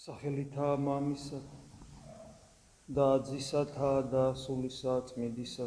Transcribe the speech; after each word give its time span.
სახელითა 0.00 0.66
მამისა 0.80 1.38
და 2.98 3.06
ძისათა 3.28 3.90
და 4.12 4.22
სულისა 4.42 4.94
წმინდისა 5.10 5.66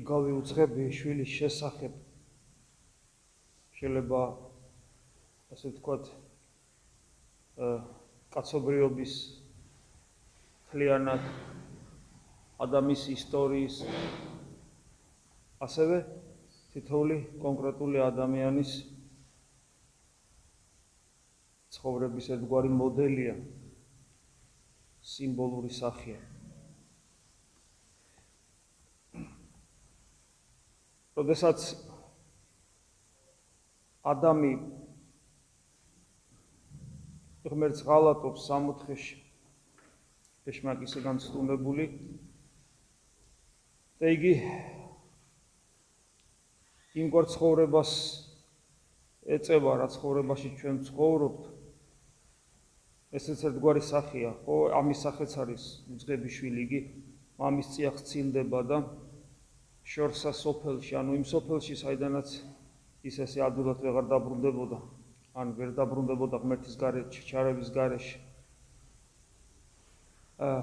იგავი 0.00 0.32
უძღები 0.38 0.86
შვილის 0.98 1.30
შესახებ. 1.34 1.94
შეიძლება 3.78 4.24
ასე 5.54 5.72
ვთქვათ 5.76 6.10
კაცობრიობის 8.34 9.16
თლიანად 10.74 11.32
ადამიანის 12.66 13.08
ისტორიის 13.14 13.80
ასევე 15.70 16.04
თითოეული 16.74 17.24
კონკრეტული 17.46 18.06
ადამიანის 18.10 18.78
ცხოვრების 21.78 22.26
ერთგვარი 22.34 22.70
მოდელია 22.74 23.34
სიმბოლური 25.08 25.68
სახეა 25.76 26.18
როდესაც 31.18 31.66
ადამი 34.14 34.50
ღმერთს 37.46 37.84
ღალატობს 37.86 38.46
სამოთხეში 38.50 39.16
ეშმაკისგან 40.52 41.20
ცდუნებული 41.22 41.86
და 44.02 44.10
იგი 44.16 44.34
იმ 47.02 47.12
გორ 47.14 47.30
ცხოვრებას 47.36 47.94
ეწევა 49.38 49.78
რა 49.82 49.88
ცხოვრებაში 49.94 50.52
ჩვენ 50.58 50.82
ცხოვრობთ 50.90 51.47
ესეც 53.14 53.44
ერთგვარი 53.48 53.82
სახეა, 53.84 54.32
ხო? 54.44 54.56
ამის 54.76 55.02
სახეც 55.06 55.32
არის 55.40 55.62
უძღები 55.94 56.28
შვილი, 56.28 56.64
იგი 56.68 56.80
მამის 57.40 57.70
წიაღს 57.72 58.04
ცილდება 58.04 58.60
და 58.68 58.78
შორსა 59.88 60.32
სოფელში, 60.36 60.92
ანუ 61.00 61.16
იმ 61.16 61.24
სოფელში, 61.24 61.76
საიდანაც 61.80 62.34
ის 63.08 63.16
ესე 63.24 63.40
ადვილად 63.46 63.80
ვეღარ 63.80 64.10
დაბრუნდებოდა, 64.12 64.78
ან 65.40 65.54
ვერ 65.56 65.72
დაბრუნდებოდა 65.78 66.42
ღმერთის 66.44 66.76
გარეშე, 66.76 67.22
ჩარების 67.30 67.72
გარეშე. 67.72 68.18
აა 70.38 70.62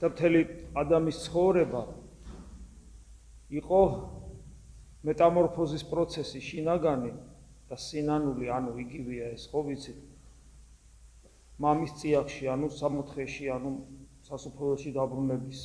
და 0.00 0.08
მთელი 0.08 0.40
ადამიანის 0.80 1.18
ცხოვრება 1.28 1.82
იყო 3.60 3.80
მეტამორფოზის 5.04 5.84
პროცესი, 5.90 6.40
შინაგანი 6.40 7.12
და 7.68 7.76
სინანული, 7.76 8.48
ანუ 8.48 8.72
იგივეა 8.80 9.28
ეს, 9.36 9.44
ხო 9.52 9.60
ვიცით? 9.68 10.09
მამის 11.60 11.92
წიაღში, 12.00 12.48
ანუ 12.54 12.70
სამოთხეში, 12.72 13.50
ანუ 13.52 13.70
სასופველში 14.24 14.94
დაბრუნების, 14.96 15.60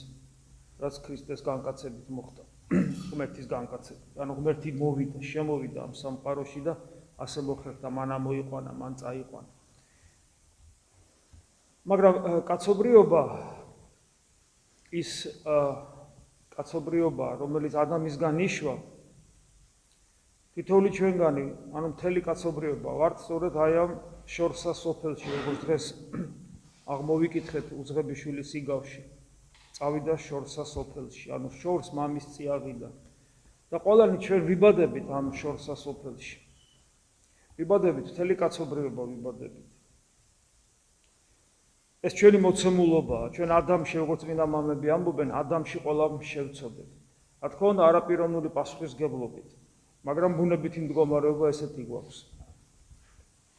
რაც 0.84 0.96
ქრისტეს 1.06 1.42
განკაცებით 1.46 2.10
მოხდა. 2.12 2.44
ღმერთის 3.12 3.48
განკაცებით. 3.48 4.18
ანუ 4.20 4.36
ღმერთი 4.40 4.72
მოვიდა, 4.76 5.22
შემოვიდა 5.22 5.80
ამ 5.86 5.94
სამყაროში 5.96 6.62
და 6.66 6.74
ასე 7.22 7.46
მოხერხდა, 7.48 7.88
მან 7.96 8.10
ამოიყვანა, 8.18 8.72
მან 8.76 8.94
წაიყვანა. 9.02 9.50
მაგრამ 11.86 12.16
კაცობრიობა 12.50 13.22
ის 15.00 15.12
კაცობრიობა, 16.56 17.28
რომელიც 17.40 17.74
ადამიანისგან 17.78 18.36
იშვა, 18.48 18.76
თითოეული 20.56 20.90
ჩვენგანი, 20.98 21.46
ანუ 21.76 21.88
მთელი 21.94 22.22
კაცობრიობა 22.26 22.92
ვართ 23.00 23.16
სწორედ 23.22 23.54
აი 23.60 23.74
ამ 23.86 23.92
შორსა 24.26 24.74
სოფელში, 24.74 25.28
როგორც 25.30 25.60
დღეს 25.66 25.86
აღმოვიკითხეთ 26.94 27.74
უძღებიშვილის 27.82 28.52
იგავში. 28.62 29.02
წავიდა 29.76 30.16
შორსა 30.18 30.64
სოფელში, 30.66 31.32
ანუ 31.36 31.50
შორს 31.60 31.92
მამის 31.94 32.26
წიაღიდა. 32.36 32.90
და 33.72 33.78
ყველანი 33.82 34.18
ჩვენ 34.22 34.42
ვიბადებით 34.50 35.06
ამ 35.10 35.34
შორსა 35.34 35.76
სოფელში. 35.76 36.38
ვიბადებით 37.58 38.06
მთელი 38.14 38.36
კაცობრიობა 38.42 39.04
ვიბადებით. 39.12 39.68
ეს 42.06 42.14
ჩვენი 42.14 42.40
მოცემულობაა, 42.46 43.26
ჩვენ 43.36 43.50
ადამიანში 43.60 43.98
როგორც 44.04 44.22
წინა 44.26 44.46
მამები 44.46 44.88
ამბობენ, 44.96 45.30
ადამიანში 45.42 45.78
ყველა 45.86 46.06
შევწოდეთ. 46.32 46.90
რა 47.42 47.48
თქმა 47.50 47.68
უნდა, 47.74 47.84
არაპიროვნული 47.90 48.50
პასუხისგებლობით. 48.58 49.50
მაგრამ 50.06 50.32
ბუნებითი 50.38 50.80
მდგომარეობა 50.86 51.46
ესეთი 51.50 51.84
გვაქვს. 51.90 52.35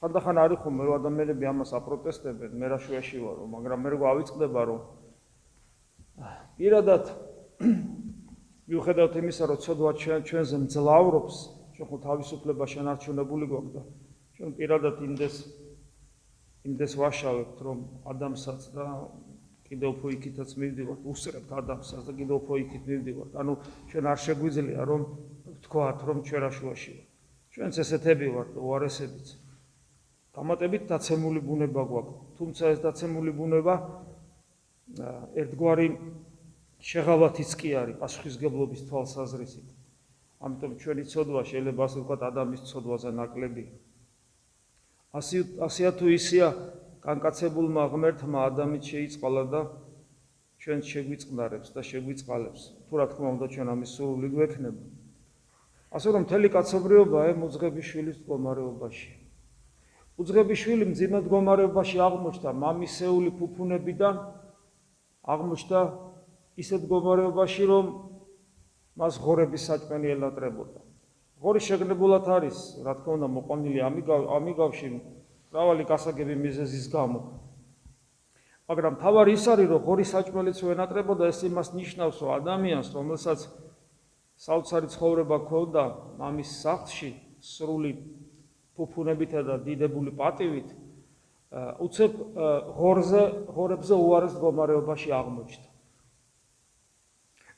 ხანდახან 0.01 0.37
არის 0.45 0.59
ხომ 0.61 0.75
მე 0.77 0.84
ადამიანები 1.01 1.45
ამას 1.51 1.71
აპროტესტებენ, 1.79 2.51
მე 2.61 2.67
რა 2.69 2.79
შუაში 2.84 3.19
ვარო, 3.25 3.45
მაგრამ 3.49 3.79
მე 3.81 3.89
როგორ 3.97 4.07
ავიწყდება 4.12 4.61
რომ 4.69 4.81
პირადად 6.57 7.05
მიუხედავად 8.67 9.15
იმისა, 9.21 9.45
რომ 9.51 9.59
ცოდვა 9.65 9.91
ჩვენ 10.03 10.21
ჩვენზე 10.29 10.56
მძლავრობს, 10.67 11.37
ჩვენ 11.77 11.87
ხო 11.89 11.97
თავისუფლება 12.06 12.65
შენარჩუნებული 12.73 13.45
გვაქვს 13.51 13.73
და 13.77 13.83
ჩვენ 14.37 14.51
პირადად 14.59 14.97
იმდეს 15.06 15.35
იმდეს 16.67 16.93
ვაშავებთ, 16.99 17.56
რომ 17.62 17.79
ადამიანსაც 18.11 18.61
და 18.75 18.87
კიდევ 19.67 19.89
უფრო 19.97 20.06
იქითაც 20.17 20.51
მივდივართ, 20.61 21.01
უსწრებთ 21.11 21.51
ადამიანსაც 21.62 22.03
და 22.06 22.12
კიდევ 22.21 22.37
უფრო 22.43 22.55
იქით 22.65 22.85
მივდივართ. 22.91 23.33
ანუ 23.41 23.53
ჩვენ 23.91 24.05
არ 24.12 24.19
შეგვიძლია 24.27 24.83
რომ 24.91 25.03
ვთქვათ, 25.56 25.99
რომ 26.06 26.19
ჩვენ 26.27 26.41
რა 26.43 26.51
შუაში 26.59 26.91
ვართ. 26.97 27.09
ჩვენც 27.55 27.75
ესეთები 27.83 28.27
ვართ, 28.35 28.51
უარესებიც. 28.61 29.46
დამატებით 30.37 30.85
დაცემული 30.93 31.41
ბუნება 31.41 31.83
გვაქვს. 31.89 32.17
თუმცა 32.37 32.65
ეს 32.77 32.81
დაცემული 32.85 33.33
ბუნება 33.33 33.75
ერთგვარი 35.41 35.89
შეღავათიც 36.77 37.51
კი 37.57 37.71
არის 37.81 37.97
პასუხისგებლობის 38.03 38.83
თვალსაზრისით. 38.89 39.69
ამიტომ 40.45 40.73
ჩვენი 40.77 41.05
ცოდვა 41.09 41.43
შეიძლება 41.49 41.83
ასე 41.89 41.99
ვთქვათ 42.05 42.23
ადამიანის 42.29 42.63
ცოდვაზე 42.69 43.11
ნაკლები. 43.17 43.65
ასე 45.17 45.39
ასეა 45.65 45.91
თუ 45.97 46.07
ისია 46.13 46.47
კანკაცებულმა 47.01 47.83
ღმერთმა 47.97 48.39
ადამიანს 48.53 48.87
შეიწყალა 48.93 49.43
და 49.49 49.61
ჩვენ 50.61 50.81
შეგვიწყნარებს 50.85 51.69
და 51.73 51.81
შეგვიწყალებს. 51.81 52.63
თუ 52.87 52.95
რა 53.01 53.07
თქმა 53.09 53.29
უნდა 53.41 53.47
ჩვენ 53.57 53.69
ამის 53.73 53.91
სრული 53.97 54.29
გვექნება. 54.37 54.83
ასე 55.97 56.09
რომ 56.13 56.21
მთელი 56.29 56.49
კაცობრიობა 56.53 57.19
ემუძღების 57.33 57.85
შვილის 57.89 58.17
მდგომარეობაში. 58.21 59.09
უძღებიშვილი 60.16 60.84
მძიმე 60.93 61.19
მდგომარეობაში 61.21 61.99
აღმოჩნდა 62.00 62.50
მამისეული 62.56 63.31
ფუფუნებიდან 63.37 64.21
აღმოჩნდა 65.34 65.81
ისეთ 66.62 66.87
მდგომარეობაში 66.87 67.65
რომ 67.69 67.87
მას 68.97 69.19
ღორების 69.21 69.62
საჭმელი 69.69 70.09
ელატრებოდა. 70.16 70.81
ღორი 71.37 71.60
შეგნებულად 71.60 72.25
არის 72.32 72.56
რა 72.81 72.93
თქმა 72.97 73.12
უნდა 73.21 73.28
მოყვანილი 73.37 73.81
ამიგავში 74.37 74.88
მრავალი 75.53 75.84
გასაგები 75.84 76.34
მიზეზის 76.47 76.87
გამო. 76.97 77.21
მაგრამ 78.72 78.94
თავარი 79.05 79.32
ის 79.37 79.44
არის 79.53 79.69
რომ 79.69 79.84
ღორი 79.84 80.05
საჭმელიც 80.16 80.59
ვენატრებოდა 80.65 81.28
ეს 81.28 81.41
იმას 81.44 81.69
ნიშნავს 81.76 82.16
რომ 82.25 82.31
ადამიანს 82.41 82.88
რომელსაც 82.97 83.41
საოცარი 84.37 84.88
ცხოვრება 84.97 85.37
ქონდა 85.44 85.84
მამის 86.16 86.50
სახლში 86.65 87.10
სრული 87.37 87.93
ფუფუნებითა 88.76 89.41
და 89.48 89.54
დიდებული 89.64 90.10
პატივით 90.16 90.69
უცებ 91.56 92.12
ღორზე 92.76 93.22
ღორებზე 93.56 93.94
უარეს 93.97 94.34
მდგომარეობაში 94.37 95.10
აღმოჩნდა. 95.16 95.69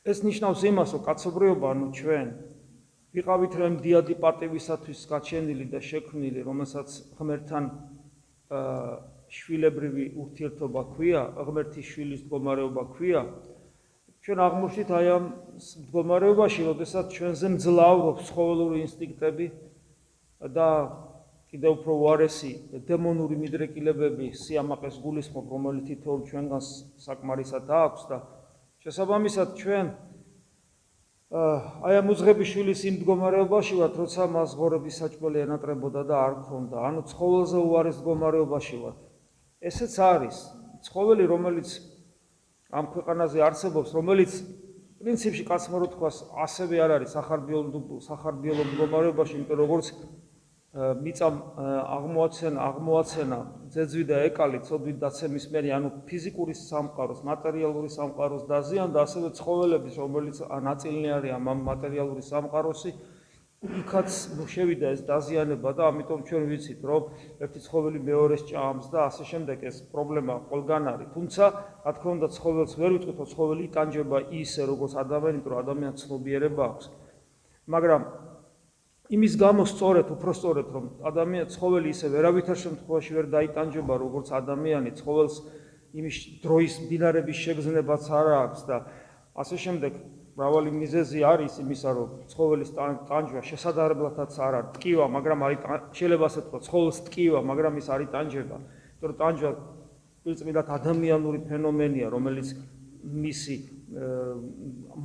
ეს 0.09 0.19
ნიშნავს 0.25 0.61
იმას, 0.71 0.89
რომ 0.95 1.03
კაცობრიობა, 1.09 1.67
ანუ 1.75 1.87
ჩვენ 1.99 2.29
ვიყავით 3.17 3.53
რომ 3.59 3.73
დიადი 3.83 4.15
პატივისათვის 4.23 5.01
გაჩენილი 5.09 5.67
და 5.73 5.81
შექმნილი, 5.81 6.41
რომელსაც 6.45 6.89
ღმერთთან 7.19 7.65
შვილებრივი 9.29 10.05
ურთიერთობა 10.17 10.83
ქვია, 10.95 11.23
ღმერთის 11.45 11.87
შვილის 11.89 12.21
მდგომარეობა 12.29 12.83
ქვია. 12.97 13.23
ჩვენ 14.25 14.39
აღმოჩნდით 14.45 14.91
აი 14.93 15.07
ამ 15.09 15.25
მდგომარეობაში, 15.57 16.61
როდესაც 16.69 17.07
ჩვენზე 17.17 17.47
მძლავრობს 17.57 18.23
ცხოველური 18.29 18.79
ინსტინქტები 18.85 19.47
და 20.53 20.69
კიდევ 21.49 21.79
უფრო 21.79 21.95
უარესი 22.05 22.51
დემონური 22.89 23.37
მიდრეკილებები 23.41 24.27
სიამაყეს 24.37 24.99
გულისხმობ, 25.01 25.47
რომელიც 25.55 25.85
თითოეულ 25.89 26.23
ჩვენგანს 26.29 26.69
საკმარისად 27.05 27.71
აქვს 27.79 28.03
და 28.11 28.19
შესაბამისად 28.85 29.57
ჩვენ 29.57 29.87
აი 31.29 31.95
ამ 32.01 32.07
უძღების 32.13 32.49
შვილის 32.53 32.83
იმ 32.89 32.95
მდგომარეობაში 32.99 33.75
ვართ, 33.81 33.97
როცა 34.01 34.27
მას 34.33 34.53
ღორების 34.57 34.95
საჭმელი 35.01 35.39
ენატრებოდა 35.45 36.03
და 36.09 36.17
არ 36.25 36.35
ქონდა, 36.49 36.77
ანუ 36.89 37.01
ცხოველზე 37.11 37.59
უარეს 37.69 37.99
მდგომარეობაში 38.01 38.77
ვართ. 38.81 38.99
ესეც 39.61 39.93
არის 40.01 40.37
ცხოველი, 40.89 41.25
რომელიც 41.29 41.69
ამ 42.73 42.85
ქვეყანაზე 42.93 43.39
არსებობს, 43.49 43.93
რომელიც 43.93 44.33
პრინციპში 45.01 45.45
კაცმა 45.49 45.77
რო 45.85 45.89
თქვას, 45.97 46.17
ასევე 46.45 46.77
არ 46.85 46.91
არის 46.97 47.11
სახარბიოლო 47.17 48.01
სახარბიოლო 48.09 48.63
მდგომარეობაში, 48.73 49.33
იმიტომ 49.37 49.59
როგორც 49.65 49.87
მიწამ 50.77 51.37
აღმოაცენა 51.97 52.61
აღმოაცენა 52.61 53.39
ძეძვი 53.73 54.03
და 54.11 54.17
ეკალი 54.29 54.59
ცოდვი 54.69 54.93
დაცემის 55.01 55.47
მერი 55.55 55.71
ანუ 55.77 55.91
ფიზიკური 56.09 56.55
სამყაროს 56.61 57.23
მატერიალური 57.29 57.89
სამყაროს 57.95 58.45
დაზიან 58.51 58.93
და 58.93 59.05
ასევე 59.09 59.31
ცხოველების 59.39 59.95
რომელიც 60.03 60.43
ნაწილნი 60.69 61.09
არის 61.19 61.33
ამ 61.39 61.49
მატერიალური 61.71 62.23
სამყაროსი 62.29 62.93
იქაც 63.59 64.11
შევიდა 64.55 64.93
ეს 64.95 65.01
დაზიანება 65.09 65.71
და 65.79 65.89
ამიტომ 65.91 66.21
ჩვენ 66.29 66.45
ვიცით 66.53 66.85
რომ 66.91 67.09
ერთი 67.43 67.61
ცხოველი 67.65 67.99
მეორეს 68.07 68.45
ჭამს 68.53 68.87
და 68.93 68.99
ასე 69.09 69.25
შემდეგ 69.31 69.65
ეს 69.71 69.81
პრობლემა 69.91 70.35
ყველგან 70.53 70.85
არის. 70.93 71.09
თუმცა 71.17 71.45
რა 71.83 71.93
თქმა 71.97 72.11
უნდა 72.19 72.29
ცხოველს 72.39 72.73
ვერ 72.79 72.91
ვიტყვით 72.95 73.19
რომ 73.19 73.31
ცხოველი 73.33 73.63
იტანჯება 73.73 74.19
ისე 74.43 74.63
როგორც 74.71 74.93
ადამიანი 75.03 75.41
თუ 75.43 75.51
ადამიანს 75.63 75.99
ცნობიერება 76.05 76.63
აქვს. 76.71 76.87
მაგრამ 77.75 78.03
იმის 79.09 79.35
გამო 79.41 79.65
სწორედ 79.65 80.13
უფრო 80.13 80.33
სწორედ 80.37 80.67
რომ 80.75 80.85
ადამიანი 81.09 81.49
ცხოველი 81.55 81.89
ისე 81.97 82.07
ვერავითარ 82.13 82.59
შემთხვევაში 82.65 83.13
ვერ 83.17 83.27
დაიტანჯება 83.33 83.95
როგორც 84.05 84.29
ადამიანი 84.37 84.91
ცხოველს 85.01 85.37
იმის 85.97 86.17
დროის 86.45 86.75
ბინარების 86.93 87.39
შეგზნებაც 87.45 88.03
არ 88.13 88.27
აქვს 88.45 88.61
და 88.69 88.77
ასე 89.39 89.57
შემდეგ 89.65 89.93
მრავალი 90.39 90.71
მიზეზი 90.71 91.23
არის 91.27 91.55
იმისა, 91.59 91.91
რომ 91.99 92.11
ცხოველის 92.31 92.71
ტანჯვა 93.11 93.41
შესაძლებელადაც 93.43 94.33
არ 94.39 94.55
არის 94.59 94.71
ტკივა, 94.79 95.07
მაგრამ 95.17 95.39
არის 95.49 95.59
შეიძლება 95.99 96.25
ასე 96.31 96.41
თქვა, 96.47 96.59
ცხოველს 96.69 96.99
ტკივა, 97.09 97.41
მაგრამ 97.43 97.75
ის 97.83 97.87
არის 97.91 98.09
ტანჯება. 98.15 98.57
იმიტომ 98.63 99.09
რომ 99.11 99.17
ტანჯვა 99.19 99.51
პირწმიდად 100.23 100.67
ადამიანური 100.79 101.39
ფენომენია, 101.49 102.07
რომელიც 102.15 102.49
მისი 103.03 103.57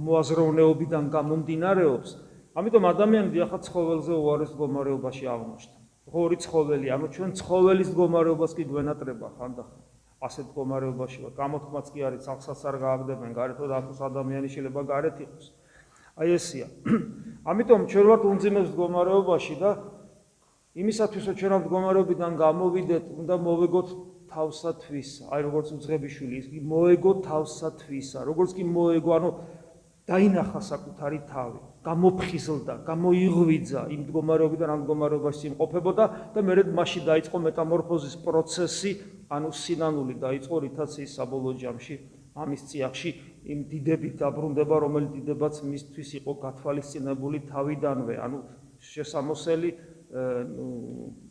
მოაზროვნეობიდან 0.05 1.03
გამომდინარეობს. 1.17 2.09
ამიტომ 2.53 2.85
ადამიანი 2.85 3.29
დიახაც 3.33 3.65
ცხოველზე 3.65 4.13
უარეს 4.13 4.51
მდგომარეობაში 4.53 5.25
აღმოჩნდა. 5.25 5.77
ღორი 6.13 6.37
ცხოველი, 6.37 6.87
ანუ 6.93 7.07
ჩვენ 7.15 7.31
ცხოველის 7.39 7.89
მდგომარეობას 7.89 8.51
კი 8.53 8.63
გვენატრება 8.69 9.27
ხანდახან. 9.39 9.81
ასეთ 10.21 10.45
მდგომარეობაში 10.53 11.19
ვარ. 11.23 11.33
გამოთქმაც 11.33 11.85
კი 11.93 11.99
არის, 12.07 12.21
სახსაც 12.29 12.59
არ 12.69 12.75
გააგდებენ, 12.83 13.31
გარეთო 13.33 13.65
დათოს 13.73 13.99
ადამიანი 14.05 14.47
შეიძლება 14.53 14.81
გარეთ 14.85 15.17
იყოს. 15.25 15.45
აი 16.13 16.27
ესია. 16.37 16.67
ამიტომ 17.49 17.81
ჩვენ 17.89 18.05
ვართ 18.13 18.23
უნძიმეს 18.29 18.67
მდგომარეობაში 18.69 19.55
და 19.57 19.71
იმისათვის 20.77 21.23
რომ 21.27 21.35
ჩვენ 21.41 21.51
ამ 21.57 21.61
მდგომარეობიდან 21.65 22.31
გამოვიდეთ, 22.37 23.05
უნდა 23.17 23.35
მოვეგოთ 23.49 23.89
თავსათვის. 24.29 25.09
აი 25.33 25.39
როგორც 25.41 25.67
უძღებიშვილი, 25.73 26.33
ის 26.37 26.47
მოეგო 26.69 27.11
თავსათვისა. 27.25 28.19
როგორც 28.29 28.49
კი 28.53 28.63
მოეგო, 28.63 29.09
ანუ 29.17 29.29
დაინახა 30.05 30.59
საკუთარი 30.61 31.19
თავი, 31.33 31.59
გამოფხიზლდა, 31.83 32.73
გამოიღვიძა 32.87 33.81
იმ 33.91 34.01
მდგომარეობიდან 34.07 34.69
ამ 34.73 34.79
მდგომარეობაში 34.83 35.43
იმყოფებოდა 35.51 36.05
და 36.33 36.39
მერე 36.47 36.63
მასში 36.79 37.01
დაიწყო 37.09 37.37
მეტამორფოზის 37.47 38.15
პროცესი, 38.23 38.91
ანუ 39.35 39.49
სინანული 39.51 40.15
დაიწყო, 40.23 40.55
რითაც 40.63 40.91
ის 41.03 41.11
საბოლოო 41.19 41.53
ჯამში 41.59 41.95
ამის 42.33 42.61
წიაღში 42.71 43.11
იმ 43.53 43.59
დიდებით 43.69 44.13
დაბრუნდება, 44.23 44.75
რომელიც 44.83 45.11
დიდებაც 45.19 45.55
მისთვის 45.69 46.09
იყო 46.23 46.31
გათვალისწინებული 46.45 47.37
თავიდანვე, 47.51 48.15
ანუ 48.25 48.37
შესამოსელი 48.79 49.69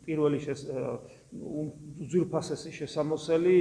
პირველი 0.03 0.39
უძვირფასესი 2.03 2.71
შესამოსელი 2.79 3.57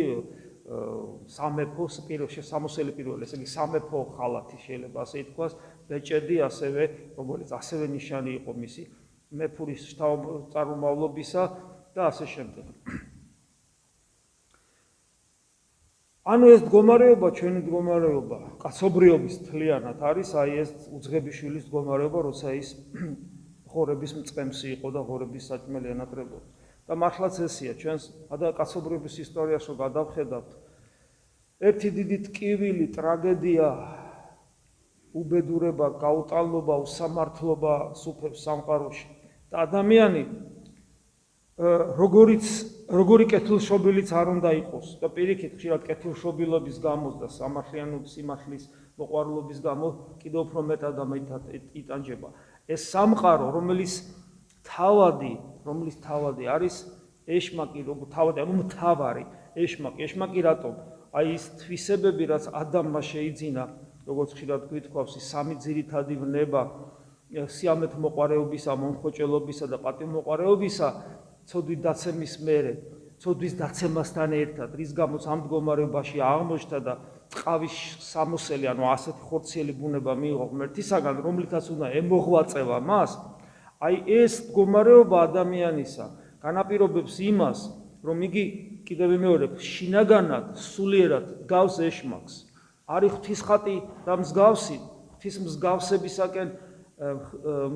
სამეფოს 1.30 1.94
პირველ 2.06 2.30
შესამოსელი 2.30 2.92
პირველ 2.96 3.22
ესე 3.26 3.38
იგი 3.38 3.48
სამეფო 3.50 4.00
ხალათი 4.16 4.58
შეიძლება 4.66 4.98
ასე 5.02 5.16
ითქვას 5.22 5.56
ბეჭედი 5.88 6.37
ასევე 6.49 6.82
როგორც 7.19 7.49
ასევე 7.58 7.88
ნიშანი 7.94 8.37
იყო 8.40 8.52
მისი 8.62 8.84
მეფურის 9.32 9.82
წარმომავლობისა 10.52 11.43
და 11.96 12.06
ასე 12.08 12.26
შემდეგ. 12.34 12.67
ანუ 16.23 16.49
ეს 16.55 16.61
მდგომარეობა 16.62 17.29
ჩვენი 17.34 17.61
მდგომარეობა 17.67 18.38
კაცობრიობის 18.62 19.37
თლიანად 19.49 20.02
არის 20.06 20.31
აი 20.38 20.52
ეს 20.62 20.70
უძღებიშვილის 20.94 21.64
მდგომარეობა 21.67 22.19
როცა 22.28 22.52
ის 22.62 22.69
ხორების 23.73 24.12
მწყემსი 24.20 24.69
იყო 24.76 24.88
და 24.94 25.00
ხორების 25.08 25.49
საჭმელი 25.50 25.88
ენატრებოდა 25.96 26.46
და 26.87 26.99
მართლაც 27.02 27.40
ესია 27.49 27.75
ჩვენს 27.81 28.05
ადა 28.35 28.52
კაცობრიობის 28.58 29.14
ისტორიას 29.25 29.67
რო 29.67 29.75
გადავხედავთ 29.82 30.50
ერთი 31.73 31.88
დიდი 31.99 32.19
ტკივილი 32.28 32.87
ტრაგედია 32.94 33.67
უბედურება 35.12 35.87
გაუტალობა 36.03 36.75
უსამართლობა 36.87 37.75
სუფევს 37.94 38.41
სამყაროში. 38.47 39.06
და 39.53 39.56
ადამიანი 39.69 40.23
როგორიც 42.03 42.44
როგორი 42.88 43.25
კეთილშობილიც 43.32 44.09
არ 44.12 44.26
უნდა 44.37 44.50
იყოს. 44.62 44.87
და 45.00 45.09
პირიქით 45.12 45.53
ხშირად 45.59 45.82
კეთილშობილობის 45.88 46.76
გამოს 46.81 47.14
და 47.20 47.29
სამართლიანობის 47.29 48.11
სიმართლის 48.17 48.64
მოყვარულობის 48.99 49.59
გამო 49.61 49.88
კიდევ 50.23 50.41
უფრო 50.49 50.61
მეტად 50.70 50.97
იტანჯება. 51.81 52.29
ეს 52.69 52.81
სამყარო 52.93 53.47
რომელიც 53.53 53.93
თავადი 54.64 55.35
რომლის 55.67 55.97
თავადი 56.03 56.44
არის 56.49 56.76
ეშმაკი, 57.26 57.81
როგორ 57.87 58.06
თავადი, 58.11 58.38
ანუ 58.43 58.55
მთავარი 58.67 59.25
ეშმაკი, 59.55 60.00
ეშმაკი 60.06 60.41
რატომ? 60.43 60.75
აი 61.12 61.26
ის 61.37 61.44
თვისებები, 61.61 62.25
რაც 62.32 62.44
ადამიანმა 62.50 63.03
შეიძინა, 63.12 63.64
როგორც 64.06 64.31
ხშირად 64.34 64.62
გვითხოვს, 64.70 65.12
ის 65.19 65.26
სამი 65.31 65.54
ძირითადი 65.62 66.14
ვნება 66.19 66.62
სიამეთ 67.32 67.93
მოყარეობისა, 67.96 68.72
მომხოჭელობისა 68.76 69.66
და 69.72 69.78
პატიმოყარეობისა, 69.81 70.88
ცოდვით 71.49 71.81
დაცემის 71.87 72.34
მერე, 72.44 72.72
ცოდვის 73.22 73.54
დაცემასთან 73.56 74.34
ერთად, 74.37 74.75
რის 74.76 74.93
გამოც 74.93 75.25
ამ 75.31 75.38
მდგომარეობაში 75.46 76.19
აღმოჩნდა 76.20 76.78
და 76.82 76.94
ყავის 77.32 77.76
სამოსელი, 78.04 78.66
ანუ 78.69 78.84
ასეთი 78.93 79.22
ხორციელი 79.31 79.72
ბუნება 79.78 80.12
მიიღო 80.19 80.46
ღმერთისაგან, 80.52 81.16
რომლითაც 81.25 81.64
უნდა 81.72 81.87
ემოღვაწევა 82.02 82.78
მას, 82.82 83.10
აი 83.81 83.96
ეს 84.20 84.32
მდგომარეობა 84.43 85.16
ადამიანისა 85.32 86.06
განაპირობებს 86.43 87.14
იმას, 87.32 87.58
რომ 88.02 88.16
იგი 88.28 88.44
კიდევ 88.84 89.10
მეორე 89.22 89.46
შინაგანად, 89.62 90.58
სულიერად 90.58 91.26
გავს 91.49 91.78
ეშმაკს. 91.87 92.51
არის 92.88 93.11
ღვთისხატი 93.17 93.76
და 94.06 94.17
მსგავსი, 94.23 94.76
ღვთის 95.17 95.37
მსგავსებისაკენ 95.46 96.49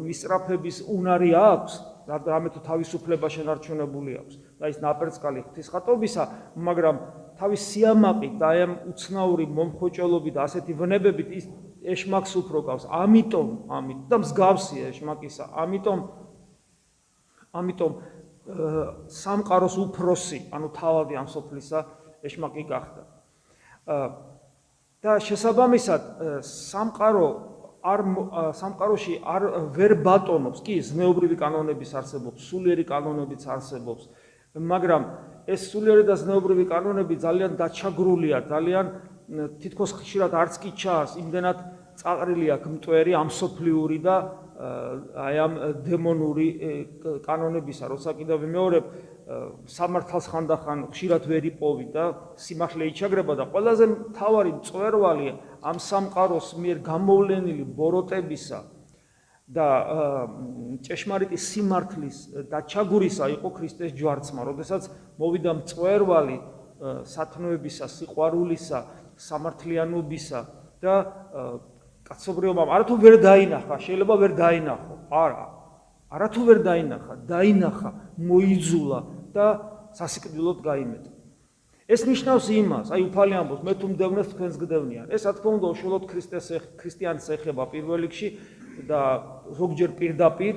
მისწრაფების 0.07 0.77
უნარი 0.87 1.31
აქვს, 1.35 1.75
რამე 2.07 2.49
თუ 2.55 2.61
თავისუფლება 2.63 3.27
შენარჩუნებული 3.27 4.13
აქვს. 4.23 4.35
და 4.57 4.71
ის 4.73 4.79
ნაპერწკალი 4.81 5.41
ღვთისხატობისა, 5.47 6.23
მაგრამ 6.57 6.97
თავის 7.37 7.61
სიამაყით 7.71 8.35
და 8.41 8.49
ამ 8.65 8.73
უცნაური 8.89 9.45
მომხოჭელობით 9.53 10.33
და 10.33 10.41
ასეთი 10.49 10.73
ვნებებით 10.81 11.29
ის 11.37 11.45
ეშმაკს 11.85 12.33
უფრო 12.41 12.59
გავს. 12.65 12.85
ამიტომ, 12.89 13.49
ამით 13.69 13.99
და 14.09 14.17
მსგავსია 14.25 14.85
ეშმაკისა. 14.97 15.45
ამიტომ 15.61 15.99
ამიტომ 17.57 17.93
სამყაროს 19.11 19.77
უფროსი, 19.85 20.39
ანუ 20.55 20.69
თავადი 20.77 21.15
ამ 21.19 21.27
სოფლისა 21.27 21.81
ეშმაკი 22.23 22.63
გახდა. 22.71 23.03
და 25.07 25.19
შესაბამისად 25.23 26.03
სამყარო 26.43 27.27
არ 27.87 28.03
სამყაროში 28.59 29.15
არ 29.23 29.45
ვერ 29.77 29.93
ბატონობს, 30.03 30.63
კი, 30.67 30.81
ზნეობრივი 30.83 31.37
კანონების 31.39 31.93
არსებობს, 32.01 32.49
სულიერი 32.51 32.85
კანონებიც 32.89 33.47
არსებობს, 33.47 34.09
მაგრამ 34.59 35.03
ეს 35.47 35.69
სულიერი 35.71 36.07
და 36.09 36.17
ზნეობრივი 36.19 36.65
კანონები 36.73 37.15
ძალიან 37.23 37.55
დაჩაგრულია, 37.61 38.39
ძალიან 38.51 38.87
თითქოს 39.63 39.91
ხშირად 40.01 40.35
არც 40.35 40.59
კი 40.63 40.71
ჩანს, 40.83 41.15
იმდენად 41.23 41.59
წაყრილი 42.03 42.47
აქვს 42.57 42.73
მტვერი 42.75 43.13
ამსოფლიური 43.23 43.99
და 44.03 44.17
აი 45.27 45.37
ამ 45.47 45.53
დემონური 45.87 46.49
კანონებისა, 47.23 47.85
როცა 47.93 48.11
კიდევ 48.19 48.39
მეორე 48.51 48.79
სამართალს 49.27 50.27
ხანდახან 50.31 50.87
ხშირად 50.95 51.25
ვერ 51.27 51.51
იპოვი 51.51 51.87
და 51.91 52.05
სიმართლე 52.39 52.87
იჩაგრება 52.95 53.35
და 53.35 53.45
ყველაზე 53.51 53.85
მთავარი 53.91 54.53
წვერვალი 54.63 55.29
ამ 55.67 55.77
სამყაროს 55.83 56.55
მიერ 56.63 56.79
გამოვლენილი 56.87 57.65
ბოროტებისა 57.75 58.61
და 59.51 59.67
ჭეშმარიტი 60.87 61.39
სიმართლის 61.39 62.17
დაჩაგვრისა 62.51 63.27
იყო 63.35 63.49
ქრისტეს 63.59 63.91
ჯვარცმა, 63.99 64.43
როდესაც 64.47 64.91
მოვიდა 65.19 65.51
მწვერვალი 65.59 66.39
სათნოებისა, 67.07 67.87
სიყვარულისა, 67.87 68.79
სამართლიანობისა 69.27 70.41
და 70.83 70.95
კაცობრიობამ 72.07 72.69
არათუ 72.75 72.95
ვერ 73.03 73.15
დაინახა, 73.23 73.75
შეიძლება 73.83 74.15
ვერ 74.23 74.33
დაინახო. 74.39 74.95
არა. 75.11 75.47
არათუ 76.11 76.43
ვერ 76.47 76.59
დაინახა, 76.63 77.13
დაინახა, 77.27 77.91
მოიძულა 78.19 79.16
და 79.37 79.47
სასიკვდილოდ 79.93 80.59
გაიმეტა. 80.65 81.11
ეს 81.87 82.03
ნიშნავს 82.03 82.47
იმას, 82.51 82.87
აი 82.91 83.03
უფალი 83.07 83.35
ამბობს, 83.39 83.63
მე 83.63 83.73
თუ 83.79 83.87
მდევნეს 83.95 84.29
თქვენს 84.35 84.57
გდევნიან. 84.59 85.07
ეს 85.15 85.23
რა 85.23 85.33
თქმა 85.39 85.51
უნდა 85.55 85.67
უშუალოდ 85.71 86.05
ქრისტეს 86.11 86.47
ქრისტიანს 86.81 87.27
ეხება 87.31 87.63
პირველ 87.71 88.01
რიგში 88.11 88.29
და 88.91 89.01
ზოგჯერ 89.55 89.91
პირდაპირ 89.95 90.55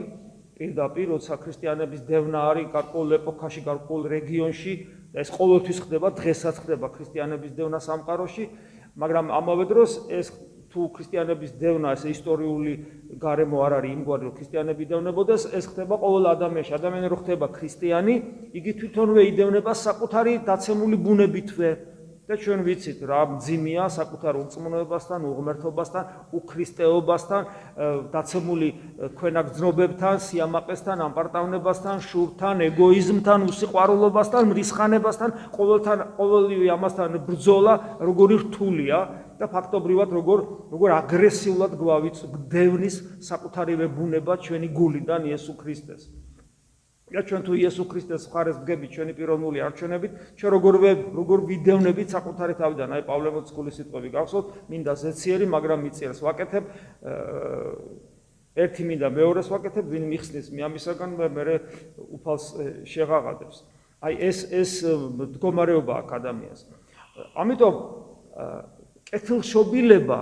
პირდაპირ, 0.59 1.07
როცა 1.15 1.33
ქრისტიანების 1.39 2.01
დევნა 2.03 2.39
არის 2.51 2.67
გარკვეულ 2.75 3.09
ეპოქაში, 3.15 3.62
გარკვეულ 3.63 4.03
რეგიონში 4.12 4.74
და 5.15 5.24
ეს 5.24 5.29
ყოველთვის 5.31 5.77
ხდება, 5.88 6.07
დღესაც 6.19 6.55
ხდება 6.59 6.88
ქრისტიანების 6.91 7.51
დევნა 7.55 7.79
სამყაროში, 7.79 8.45
მაგრამ 9.00 9.31
ამავე 9.39 9.65
დროს 9.71 9.91
ეს 10.12 10.36
თუ 10.69 10.88
ქრისტიანების 10.95 11.51
დევნა 11.61 11.93
ეს 11.97 12.03
ისტორიული 12.13 12.73
გარემო 13.17 13.57
არ 13.65 13.73
არის 13.79 13.93
იმგვარი 13.97 14.23
რომ 14.29 14.33
ქრისტიანები 14.38 14.83
დევნებოდეს 14.91 15.43
ეს 15.57 15.65
ხდება 15.71 15.95
ყოველ 15.97 16.25
ადამიანში. 16.35 16.71
ადამიანი 16.77 17.07
რო 17.09 17.17
ხდება 17.25 17.47
ქრისტიანი 17.57 18.15
იგი 18.53 18.71
თვითონვე 18.79 19.21
იდევნება 19.33 19.71
საკუთარი 19.73 20.33
დაცემული 20.45 20.95
ბუნებითვე. 21.05 21.69
და 22.29 22.38
ჩვენ 22.38 22.59
ვიცით 22.61 22.99
რა 23.09 23.21
მძიმეა 23.41 23.85
საკუთარ 23.89 24.38
უწმუნოებასთან, 24.38 25.19
უღმერთობასთან, 25.25 26.03
უქრისტეობასთან, 26.38 27.41
დაცემული 28.13 28.69
ქვენაგზნობებთან, 29.17 30.15
სიამაყესთან, 30.29 30.97
ამპარტავნებასთან, 31.09 31.95
შურთან, 32.05 32.55
ეგოიზმთან, 32.69 33.39
უსიყვარულობასთან, 33.49 34.41
მრისხანებასთან, 34.45 35.29
ყოველთან 35.57 35.97
ყოველივე 36.21 36.67
ამასთან 36.77 37.09
ბრძოლა 37.25 37.73
როგორი 37.97 38.35
რთულია 38.45 38.97
და 39.39 39.48
ფაქტობრივად 39.48 40.10
როგორ 40.12 40.39
როგორ 40.75 40.89
აგრესიულად 41.00 41.74
გვავიც 41.79 42.17
გდევნის 42.36 42.96
საკუთარივე 43.24 43.88
ბუნება 43.88 44.36
ჩვენი 44.36 44.67
გულიდან 44.75 45.31
იესო 45.31 45.53
ქრისტეს. 45.55 46.12
და 47.10 47.25
ჩვენ 47.25 47.41
თუ 47.41 47.53
იესო 47.58 47.84
ქრისტეს 47.89 48.29
მხარეს 48.29 48.58
ვგებით 48.62 48.89
ჩვენი 48.93 49.13
პიროვნული 49.17 49.60
არჩევნებით, 49.65 50.12
ჩვენ 50.38 50.51
როგორ 50.53 50.74
როგორ 51.17 51.39
ვიდევნებით 51.50 52.08
საკუთარი 52.13 52.53
თავიდან, 52.62 52.89
აი 52.93 53.01
პავლე 53.10 53.29
მოციქულის 53.34 53.75
სიტყვები 53.81 54.10
გახსოვთ, 54.13 54.48
მინდა 54.69 54.93
ზეციერი, 54.93 55.46
მაგრამ 55.50 55.79
მიწიერს 55.89 56.19
ვაკეთებ, 56.22 56.63
ერთი 58.62 58.84
მინდა 58.86 59.08
მეორეს 59.10 59.48
ვაკეთებ, 59.50 59.86
ვინ 59.89 60.05
მიხსნის 60.13 60.46
მე 60.53 60.62
ამისაგან 60.69 61.10
მე 61.17 61.27
მე 61.34 61.55
უფალს 62.13 62.46
შეღაღადებს. 62.86 63.58
აი 64.05 64.13
ეს 64.29 64.38
ეს 64.53 64.72
მდგომარეობა 64.86 65.93
აქ 66.05 66.10
ადამიანს. 66.13 66.62
ამიტომ 67.34 67.75
კეთილშობილება, 69.09 70.19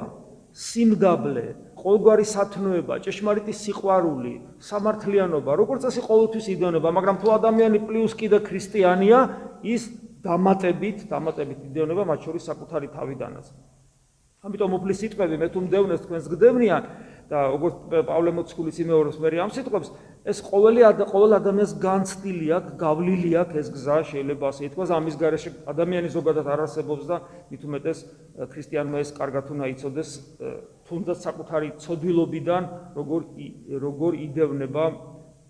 სიმდაბლე, 0.58 1.46
ყოველგვარი 1.78 2.26
სათნოება, 2.26 2.98
ჭეშმარიტი 3.06 3.54
სიყვარული, 3.54 4.34
სამართლიანობა, 4.64 5.52
როგორც 5.60 5.86
ასე 5.92 6.02
ყოველთვის 6.08 6.46
იდეონება, 6.56 6.90
მაგრამ 6.98 7.16
თუ 7.22 7.28
ადამიანი 7.38 7.80
პლუს 7.86 8.14
კიდე 8.18 8.40
ქრისტიანია, 8.48 9.20
ის 9.62 9.92
დამატებით, 10.24 11.06
დამატებით 11.12 11.60
იდეონება 11.70 12.04
მათ 12.10 12.20
შორის 12.26 12.44
საკუთარი 12.50 12.88
თავიდანაც. 12.96 13.46
ამიტომ 14.48 14.72
უფლის 14.78 15.00
სიტყვები 15.02 15.36
მე 15.42 15.48
თუ 15.52 15.60
მდევნეს 15.66 16.02
თქვენს 16.06 16.26
გდევნიან 16.32 16.84
და 17.28 17.38
როგორც 17.52 17.76
პავლე 18.08 18.32
მოციქულის 18.38 18.78
იმეოროს 18.86 19.18
მე 19.20 19.28
ამ 19.44 19.52
სიტყვებს, 19.52 19.90
ეს 20.28 20.42
ყოველი 20.44 20.82
ყოველ 21.08 21.32
ადამიანს 21.40 21.74
განცდილი 21.80 22.48
აქვს, 22.58 22.72
გავლილი 22.82 23.32
აქვს 23.42 23.60
ეს 23.62 23.68
გზა, 23.72 23.98
შეიძლება 24.12 24.46
ასე 24.52 24.62
ითქვას, 24.68 24.90
ამის 24.92 25.16
გარეშე 25.22 25.50
ადამიანი 25.72 26.10
ზოგადად 26.12 26.48
არ 26.52 26.64
არსებობს 26.68 27.04
და 27.08 27.18
მით 27.48 27.62
უმეტეს 27.64 28.00
ქრისტიანმა 28.52 28.98
ეს 29.08 29.12
კარგად 29.16 29.46
უნდა 29.56 29.66
იცოდეს 29.72 30.10
თუნდაც 30.88 31.18
საკუთარი 31.24 31.70
ცოდვილობიდან 31.80 32.64
როგორ 33.00 33.22
როგორ 33.88 34.12
იდევნება 34.28 34.84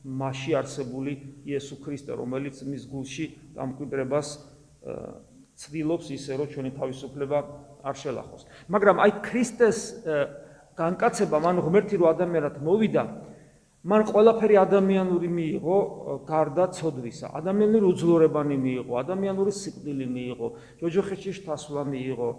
მასში 0.07 0.53
არსებული 0.55 1.13
იესო 1.43 1.81
ქრისტე, 1.83 2.15
რომელიც 2.15 2.61
მის 2.63 2.83
გულში 2.87 3.25
დამკვიდრებას 3.57 4.27
ცდილობს 5.57 6.07
ისე, 6.15 6.37
რომ 6.37 6.47
ჩვენი 6.53 6.71
თავისუფლება 6.77 7.37
არ 7.81 7.95
შელახოს. 7.97 8.45
მაგრამ 8.69 8.97
აი 9.03 9.11
ქრისტეს 9.25 9.79
განკაცება, 10.77 11.37
მან 11.41 11.65
ღმერთი 11.65 11.95
რო 11.97 12.05
ადამიანად 12.13 12.55
მოვიდა, 12.61 13.03
მან 13.87 14.01
ყველაფერი 14.11 14.55
ადამიანური 14.59 15.29
მიიღო 15.31 15.77
გარდა 16.27 16.65
ცოდვისა. 16.75 17.31
ადამიანური 17.39 17.85
უძლურებანი 17.87 18.57
მიიღო, 18.59 18.93
ადამიანური 19.03 19.51
სიკვდილი 19.55 20.07
მიიღო, 20.11 20.47
ჯოჯოხეთში 20.81 21.31
შთასვლა 21.39 21.81
მიიღო. 21.87 22.29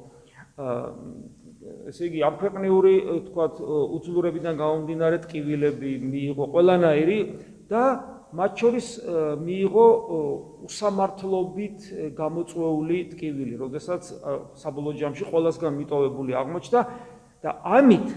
ესე 1.89 2.03
იგი, 2.09 2.21
ამ 2.29 2.35
ქვეყნიური, 2.43 2.93
თქვათ, 3.33 3.55
უძლურებიდან 3.97 4.55
გამომდინარე 4.61 5.17
ტკივილები 5.25 5.93
მიიღო 6.05 6.45
ყველანაირი 6.53 7.19
და 7.71 7.83
მათ 8.29 8.53
შორის 8.61 8.87
მიიღო 9.41 9.87
უსამართლობით 10.69 11.79
გამოწვეული 12.13 12.99
ტკივილი, 13.17 13.55
როდესაც 13.57 14.03
საბოლოო 14.61 14.95
ჯამში 15.01 15.25
ყოველასგან 15.33 15.73
მიტოვებული 15.81 16.33
აღმოჩნდა 16.37 16.81
და 17.41 17.51
ამით 17.65 18.09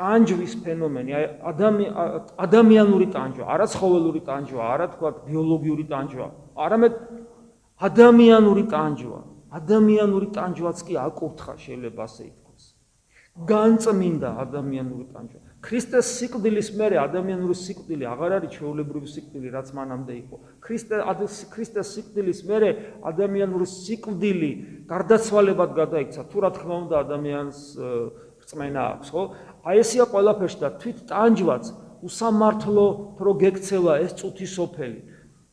ტანჯვის 0.00 0.52
ფენომენი, 0.64 1.12
ადამიანური 2.40 3.06
ტანჯვა, 3.12 3.44
არა 3.52 3.66
ცხოველური 3.68 4.20
ტანჯვა, 4.24 4.62
არა 4.74 4.86
თქვა 4.96 5.08
ბიოლოგიური 5.28 5.84
ტანჯვა, 5.92 6.26
არამედ 6.56 6.94
ადამიანური 7.80 8.64
ტანჯვა. 8.72 9.20
ადამიანური 9.50 10.28
ტანჯვაც 10.36 10.78
კი 10.86 10.94
აკურთხა 11.04 11.52
შეიძლება 11.58 12.00
ასე 12.06 12.22
ითქვას. 12.30 12.64
განწმინდა 13.50 14.30
ადამიანური 14.44 15.04
ტანჯვა. 15.10 15.40
ქრისტეს 15.60 16.06
სიკვდილის 16.18 16.68
მერე 16.78 16.96
ადამიანური 17.02 17.56
სიკვდილი 17.58 18.04
აღარ 18.14 18.30
არის 18.36 18.50
ჩვეულებრივი 18.56 19.08
სიკვდილი, 19.14 19.48
რაც 19.56 19.68
მანამდე 19.76 20.14
იყო. 20.22 20.36
ქრისტე 20.64 20.96
ქრისტეს 21.52 21.88
სიკვდილის 21.94 22.40
მერე 22.48 22.70
ადამიანური 23.10 23.66
სიკვდილი 23.68 24.50
გარდაცვალებად 24.92 25.70
გადაიქცა. 25.80 26.20
თუ 26.30 26.36
რა 26.40 26.50
თქმა 26.56 26.74
უნდა 26.84 26.96
ადამიანს 27.04 27.58
რწმენა 28.40 28.82
აქვს, 28.94 29.08
ხო? 29.10 29.22
აი 29.64 29.82
ესია 29.84 30.04
ყველაფერში 30.08 30.58
და 30.60 30.70
თვით 30.80 30.98
ტანჯვაც 31.10 31.64
უსამართლო 32.06 32.86
რო 33.20 33.32
გეკცევა 33.44 33.92
ეს 34.04 34.12
წუთი 34.20 34.46
სოფელი. 34.48 35.00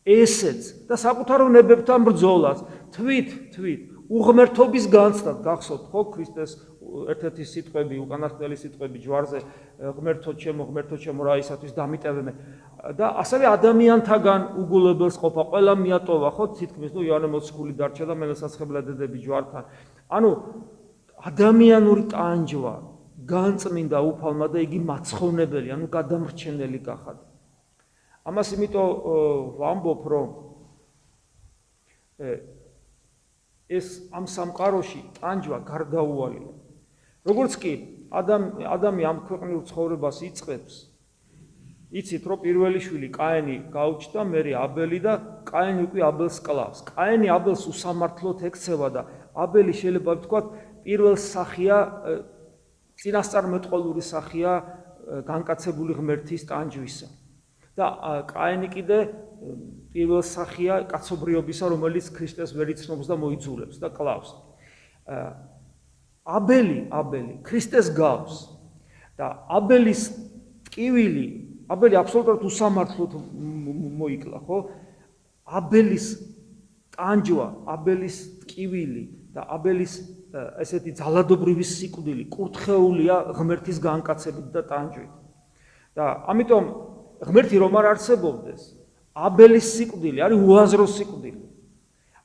ესეც 0.07 0.87
და 0.87 0.95
საკუთარ 0.95 1.43
უნებებთან 1.51 1.99
ბრძოლას 2.07 2.63
თვით 2.95 3.29
თვით 3.51 3.81
უღმერთობის 4.07 4.85
განცდად 4.87 5.43
გახსოვთ 5.43 5.83
ხო 5.91 6.01
ქრისტეს 6.15 6.51
ერთ-ერთი 7.11 7.43
სიტყვები 7.51 7.99
უკანასკნელი 7.99 8.55
სიტყვები 8.55 9.01
ჯვარზე 9.03 9.39
ღმერთო 9.97 10.31
ჩემო 10.39 10.63
ღმერთო 10.71 10.95
ჩემო 11.03 11.27
რა 11.27 11.35
ისათვის 11.43 11.75
დამიტევე 11.75 12.21
და 12.95 13.05
ასევე 13.19 13.45
ადამიანთაგან 13.51 14.41
უგულებელს 14.63 15.17
ყოფა 15.19 15.43
ყველა 15.51 15.73
მიატოვა 15.83 16.29
ხო 16.39 16.45
თითქმის 16.55 16.91
ნუ 16.95 17.01
იოანე 17.03 17.27
მოციქული 17.35 17.73
დარჩა 17.75 18.05
და 18.07 18.15
მელესაცხებლა 18.15 18.79
დედები 18.87 19.19
ჯვართან. 19.27 19.63
ანუ 20.07 20.29
ადამიანური 21.27 22.03
ტანჯვა 22.15 22.75
განწმინდა 23.31 24.00
უფალმა 24.12 24.48
და 24.53 24.60
იგი 24.65 24.79
მაცხოვნებელი 24.89 25.74
ანუ 25.75 25.88
გადამრჩენელი 25.98 26.79
გახადა 26.88 27.24
ამას 28.27 28.50
იმიტომ 28.57 28.88
ვამბობ 29.60 30.01
რომ 30.12 30.27
ეს 33.72 33.88
ამ 34.15 34.25
სამყაროში 34.27 35.01
ტანჯვა 35.19 35.60
გარდაუვალია. 35.67 36.51
როგორც 37.27 37.53
კი 37.62 37.74
ადამ 38.12 38.43
ადამი 38.63 39.03
ამ 39.07 39.17
ქვეყნიურ 39.27 39.63
ცხოვრებას 39.69 40.17
იწყებს 40.27 40.75
იცით 42.00 42.24
რომ 42.27 42.39
პირველი 42.43 42.79
შვილი 42.84 43.10
კაენი 43.15 43.55
გაუჩნდა 43.72 44.22
მერე 44.27 44.51
აბელი 44.60 45.00
და 45.07 45.13
კაენი 45.48 45.81
უკვე 45.88 46.01
აბელს 46.12 46.38
კლავს. 46.43 46.79
კაენი 46.84 47.27
აბელს 47.31 47.63
უსამართლოდ 47.72 48.43
ექცევა 48.50 48.88
და 48.91 49.01
აბელი 49.36 49.74
შეიძლება 49.81 50.12
ვთქვა 50.19 50.39
პირველ 50.84 51.15
სახია 51.15 51.77
წინასწარმეტყოლური 53.01 54.04
სახია 54.04 54.51
განკაცებული 55.27 55.96
ღმერთის 55.98 56.44
ტანჯვისა. 56.50 57.08
და 57.77 57.88
კაენი 58.25 58.68
კიდე 58.74 58.98
პირველ 59.94 60.24
სახია 60.25 60.89
კაცობრიობისა 60.89 61.66
რომელიც 61.70 62.10
ქრისტეს 62.10 62.58
ვერ 62.58 62.74
იცნობს 62.74 63.06
და 63.06 63.16
მოიძულებს 63.22 63.77
და 63.77 63.94
კლავს. 63.94 64.34
აბელი 66.25 66.80
აბელი 66.89 67.34
ქრისტეს 67.46 67.94
გავს. 67.94 68.58
და 69.18 69.27
აბელის 69.50 70.01
ტკივილი 70.70 71.27
აბელი 71.74 71.96
აბსოლუტურად 71.98 72.44
უსამართლოდ 72.46 73.12
მოიკლა 73.98 74.39
ხო? 74.46 74.58
აბელის 75.58 76.06
ტანჯვა 76.94 77.48
აბელის 77.74 78.18
ტკივილი 78.44 79.04
და 79.34 79.42
აბელის 79.58 79.94
ესეთი 80.63 80.91
ძალადობრივი 81.00 81.65
სიკვდილი 81.67 82.24
კურთხეულია 82.34 83.15
ღმერთის 83.38 83.77
განკაცებით 83.84 84.48
და 84.55 84.62
ტანჯვით 84.72 85.13
და 85.98 86.05
ამიტომ 86.34 86.65
ღმერთი 87.27 87.62
რომ 87.63 87.77
არ 87.81 87.89
არსებობდეს 87.93 88.62
აბელის 89.27 89.67
სიკვდილი 89.77 90.19
არის 90.27 90.43
უაზრო 90.48 90.88
სიკვდილი 90.98 91.48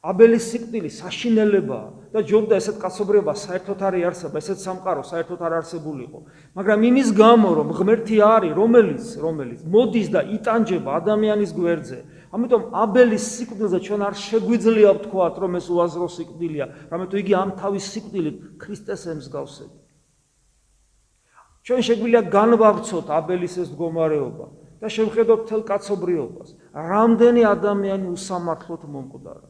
აბელის 0.03 0.47
სიკვდილი 0.51 0.91
საშინელებაა 0.91 1.89
და 2.13 2.21
ჯობდა 2.27 2.59
ესეთ 2.59 2.77
კაცობრიობა 2.83 3.33
საერთოდ 3.39 3.83
არ 3.87 3.95
არსება, 4.11 4.41
ესეთ 4.43 4.59
სამყარო 4.61 5.03
საერთოდ 5.07 5.41
არ 5.47 5.53
არსებულიყო. 5.63 6.19
მაგრამ 6.59 6.81
იმის 6.91 7.09
გამო, 7.17 7.49
რომ 7.59 7.69
ღმერთი 7.73 8.17
არის, 8.21 8.53
რომელიც, 8.53 9.05
რომელიც 9.23 9.61
მოდის 9.63 10.09
და 10.11 10.21
იტანჯება 10.37 10.91
ადამიანის 11.01 11.51
გვერდზე, 11.55 11.99
ამიტომ 12.33 12.63
აბელის 12.73 13.25
სიკვდილზე 13.37 13.79
ჩვენ 13.85 14.01
არ 14.09 14.15
შეგვიძლია 14.17 14.91
ვთქვათ, 14.97 15.35
რომ 15.43 15.53
ეს 15.61 15.67
უაზრო 15.69 16.07
სიკვდილია, 16.17 16.67
რამეთუ 16.89 17.17
იგი 17.21 17.33
ამ 17.37 17.51
თავის 17.61 17.85
სიკვდილით 17.93 18.37
ქრისტეს 18.57 19.03
ემსგავსება. 19.13 19.77
ჩვენ 21.63 21.81
შეგვიძლია 21.87 22.23
განვავრცოთ 22.33 23.07
აბელის 23.13 23.55
ეს 23.63 23.69
მდგომარეობა 23.71 24.47
და 24.83 24.87
შევხედოთ 24.91 25.41
თელ 25.47 25.63
კაცობრიობას. 25.63 26.49
რამდენი 26.75 27.43
ადამიანი 27.47 28.07
უსამართლოდ 28.17 28.83
მომკვდარა. 28.83 29.49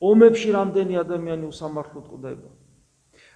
ომებში 0.00 0.48
რამდენი 0.54 0.94
ადამიანი 1.04 1.44
უსამართლოდ 1.50 2.04
ყვდება. 2.08 2.50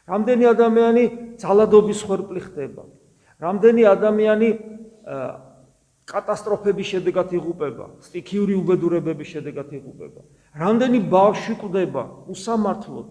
რამდენი 0.09 0.45
ადამიანი 0.55 1.05
ძალადობის 1.41 2.01
ხერპლი 2.05 2.41
ხდება. 2.45 2.83
რამდენი 3.41 3.83
ადამიანი 3.85 4.49
კატასტროფების 6.05 6.87
შედეგად 6.93 7.33
იღუპება, 7.33 7.87
სტიქიური 8.05 8.55
უბედურებების 8.61 9.29
შედეგად 9.35 9.69
იღუპება. 9.73 10.21
რამდენი 10.53 10.99
ბავშვი 11.09 11.55
ყვდება 11.61 12.03
უსამართლოდ. 12.29 13.09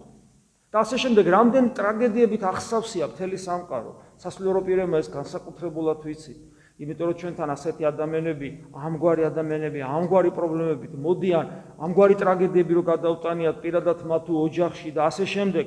და 0.74 0.82
ასე 0.82 0.96
შემდეგ, 0.98 1.24
რამდენი 1.30 1.68
ტრაგედიებით 1.78 2.42
ახსავსია 2.50 3.06
მთელი 3.14 3.38
სამყარო. 3.38 3.90
სასულიერო 4.18 4.60
პირებმა 4.66 4.98
ეს 4.98 5.08
განსაკუთრებულად 5.10 5.98
ვიცით. 6.02 6.38
იმიტომ 6.74 7.06
რომ 7.06 7.18
ჩვენთან 7.20 7.48
ასეთი 7.54 7.82
ადამიანები, 7.86 8.48
ამგვარი 8.74 9.22
ადამიანები, 9.30 9.78
ამგვარი 9.86 10.30
პრობლემებით 10.34 10.92
მოდიან, 10.98 11.46
ამგვარი 11.78 12.14
ტრაგედიები 12.18 12.72
რო 12.74 12.82
გადავტანიათ 12.90 13.56
პირადად 13.62 13.98
მათ 14.02 14.24
ოჯახში 14.34 14.90
და 14.90 15.06
ასე 15.06 15.24
შემდეგ. 15.34 15.66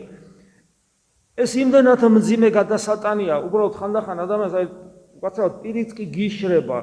ეს 1.39 1.51
იმდენად 1.63 2.01
მძიმე 2.03 2.49
გადასატანია, 2.51 3.35
უბრალოდ 3.47 3.73
ხანდახან 3.79 4.17
ადამიანს 4.27 4.53
აი 4.59 4.65
ვაცრავთ 5.23 5.53
პირიც 5.63 5.89
კი 5.95 6.05
გიშრება, 6.11 6.77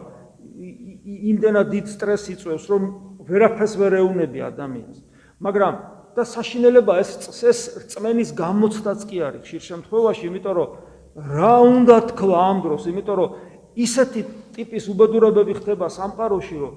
იმდენად 0.54 1.66
დიდ 1.74 1.86
სტრესს 1.90 2.30
იწვევს, 2.34 2.64
რომ 2.70 2.82
ვერაფერს 3.26 3.74
ვერ 3.80 3.92
ეუნები 4.00 4.38
ადამიანს. 4.50 4.98
მაგრამ 5.42 5.74
და 6.14 6.22
საშინელება 6.22 6.92
ეს 7.02 7.10
ეს 7.42 7.60
წმენის 7.90 8.30
გამოცდაც 8.38 9.00
კი 9.10 9.16
არის 9.26 9.42
ხშირ 9.42 9.62
შემთხვევაში, 9.68 10.22
იმიტომ 10.30 10.54
რომ 10.54 10.68
რა 11.14 11.54
უნდა 11.74 11.96
თქვა 12.14 12.38
ამ 12.54 12.58
დროს, 12.62 12.82
იმიტომ 12.86 13.16
რომ 13.18 13.30
ისეთი 13.74 14.20
ტიპის 14.54 14.84
უბედურებები 14.94 15.52
ხდება 15.58 15.86
სამყაროში, 15.90 16.56
რომ 16.62 16.72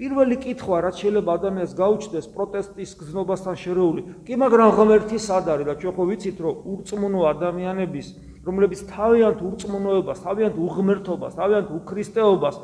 პირველი 0.00 0.36
კითხვა 0.42 0.76
რაც 0.80 0.96
შეიძლება 1.02 1.30
ადამიანს 1.38 1.72
გაუჩნდეს 1.76 2.26
პროტესტის 2.34 2.90
გზნობასთან 2.98 3.54
შერეული, 3.62 4.02
კი 4.26 4.34
მაგრამ 4.42 4.70
ღმერთი 4.74 5.18
სად 5.20 5.44
არის? 5.54 5.66
და 5.70 5.74
ჩვენ 5.76 5.92
ხო 5.94 6.04
ვიცით 6.10 6.38
რომ 6.40 6.54
ურწმუნო 6.72 7.20
ადამიანების, 7.30 8.06
რომლებიც 8.40 8.80
თავიანთ 8.88 9.38
ურწმუნოებას, 9.44 10.18
თავიანთ 10.24 10.56
უღმერთობას, 10.56 11.32
თავიანთ 11.36 11.68
უქრისტეობას 11.78 12.56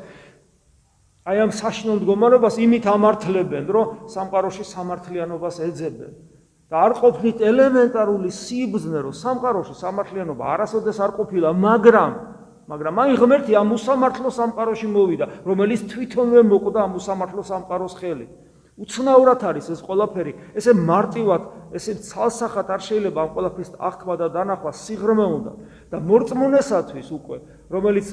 აი 1.27 1.37
ამ 1.43 1.51
საშინელ 1.51 1.99
მდგომარეობას 1.99 2.55
იმით 2.63 2.85
ამართლებენ, 2.87 3.65
რომ 3.67 3.85
სამყაროში 4.07 4.63
სამართლიანობას 4.63 5.55
ეძებენ. 5.67 6.11
და 6.67 6.75
არ 6.83 6.93
ყოფნით 6.99 7.37
ელემენტარული 7.47 8.27
სიბზნე, 8.27 8.99
რომ 9.07 9.13
სამყაროში 9.15 9.73
სამართლიანობა 9.75 10.43
არასოდეს 10.55 10.97
არ 10.99 11.11
ყოფილა, 11.19 11.49
მაგრამ 11.55 12.11
მაგრამ 12.67 12.95
აი 12.99 13.13
ღმერთი 13.15 13.53
ამ 13.55 13.69
უსამართლო 13.71 14.29
სამყაროში 14.39 14.87
მოვიდა, 14.91 15.25
რომელიც 15.47 15.81
თვითონვე 15.87 16.41
მოკვდა 16.51 16.79
ამ 16.83 16.93
უსამართლო 16.99 17.41
სამყაროს 17.47 17.93
ხელი. 17.95 18.27
უცნაურად 18.77 19.41
არის 19.47 19.65
ეს 19.73 19.79
ყველაფერი, 19.87 20.33
ესე 20.53 20.71
მარტივად, 20.75 21.41
ესე 21.73 21.93
ცალსახად 21.97 22.67
არ 22.75 22.81
შეიძლება 22.87 23.19
ამ 23.23 23.29
ყველაფრის 23.33 23.69
აღქმა 23.79 24.15
და 24.21 24.27
დანახვა 24.35 24.71
სიღრმე 24.83 25.25
უნდა 25.37 25.51
და 25.91 25.97
მორწმუნესათვის 25.97 27.07
უკვე, 27.17 27.37
რომელიც 27.71 28.07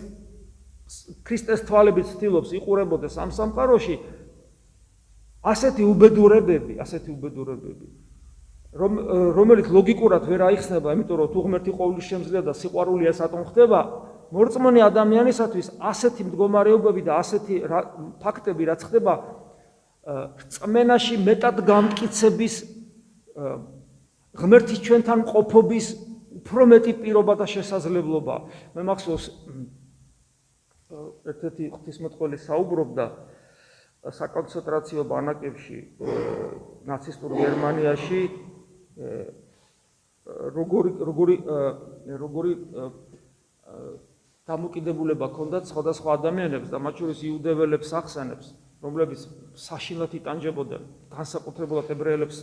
ქრისტეს 1.25 1.65
თვალებით 1.69 2.07
ცდილობს 2.15 2.51
იყურებოდეს 2.61 3.15
ამ 3.19 3.31
სამყაროში 3.33 3.97
ასეთი 5.45 5.83
უბედურებები, 5.85 6.81
ასეთი 6.81 7.11
უბედურებები 7.15 7.87
რომ 8.75 8.93
რომელიც 9.39 9.71
ლოგიკურად 9.71 10.25
ვერ 10.27 10.43
აიხსნება, 10.51 10.95
იმიტომ 10.99 11.19
რომ 11.21 11.29
თუ 11.31 11.41
ღმერთი 11.47 11.73
ყოვლის 11.79 12.07
შემძლია 12.11 12.43
და 12.43 12.53
სიყვარულია 12.59 13.13
სატომ 13.15 13.43
ხდება, 13.55 13.81
მორწმუნე 14.35 14.81
ადამიანისათვის 14.83 15.67
ასეთი 15.79 16.23
მდგომარეობები 16.27 17.03
და 17.07 17.13
ასეთი 17.23 17.55
ფაქტები 18.19 18.63
რაც 18.67 18.81
ხდება 18.91 19.15
წმენაში 20.51 21.17
მეტად 21.23 21.57
გამკიცების 21.71 22.55
ღმერთის 24.35 24.81
ჩვენთან 24.85 25.21
ყოფობის 25.31 25.87
უფრო 26.43 26.63
მეტი 26.75 26.93
პირობა 26.99 27.35
და 27.41 27.47
შესაძლებლობა. 27.47 28.35
მე 28.75 28.83
მახსოვს 28.91 29.25
ერთ-ერთი 31.33 31.69
ღვთისმოწყალე 31.75 32.39
საუბრობდა 32.45 33.07
საკონცენტრაციო 34.19 35.05
ბანაკებში 35.09 35.79
ნაცისტურ 36.91 37.37
გერმანიაში 37.41 38.21
როგორი 40.59 40.91
როგორი 41.09 41.37
როგორი 42.25 42.53
დამოკიდებულება 44.45 45.27
ჰქონდათ 45.33 45.71
სხვადასხვა 45.73 46.19
ადამიანებს 46.21 46.69
და 46.73 46.79
მათ 46.85 47.01
შორის 47.01 47.23
იუდეველებს 47.29 47.95
ახსენებს 48.01 48.53
რომლებიც 48.85 49.25
საშინლად 49.57 50.13
იტანჯებოდნენ 50.21 50.83
განსაკუთრებულად 51.17 51.89
ებრაელებს 51.97 52.43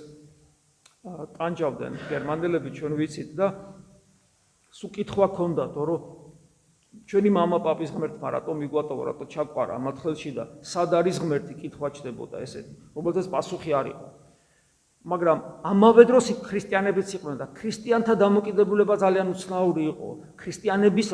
ტანჯავდნენ 1.38 1.94
გერმანელები 2.10 2.74
ჩვენ 2.78 2.98
ვიცით 2.98 3.30
და 3.38 3.48
სუკითხვა 4.82 5.26
ჰქონდათ 5.30 5.78
რომ 5.78 6.21
ჩვენი 7.07 7.31
мама 7.31 7.59
პაპის 7.61 7.93
ღმერთმა 7.95 8.29
რატომ 8.41 8.55
მიგვატოვა, 8.67 9.03
რატო 9.13 9.25
ჩაყარა 9.31 9.77
ამ 9.77 9.87
ხელში 10.01 10.31
და 10.33 10.45
სად 10.65 10.91
არის 10.97 11.17
ღმერთი 11.23 11.55
კითხვა 11.61 11.89
ჩდებოდა 11.93 12.37
ესეთი. 12.43 12.73
რომელთაც 12.97 13.27
პასუხი 13.31 13.71
არ 13.79 13.87
იყო. 13.93 14.07
მაგრამ 15.07 15.39
ამავე 15.63 16.03
დროს 16.11 16.27
ქრისტიანებიც 16.43 17.09
იყვნენ 17.15 17.37
და 17.39 17.47
ქრისტიანთა 17.55 18.15
დამოკიდებულება 18.19 18.95
ძალიან 18.99 19.27
უცნაური 19.31 19.83
იყო. 19.93 20.09
ქრისტიანების 20.35 21.09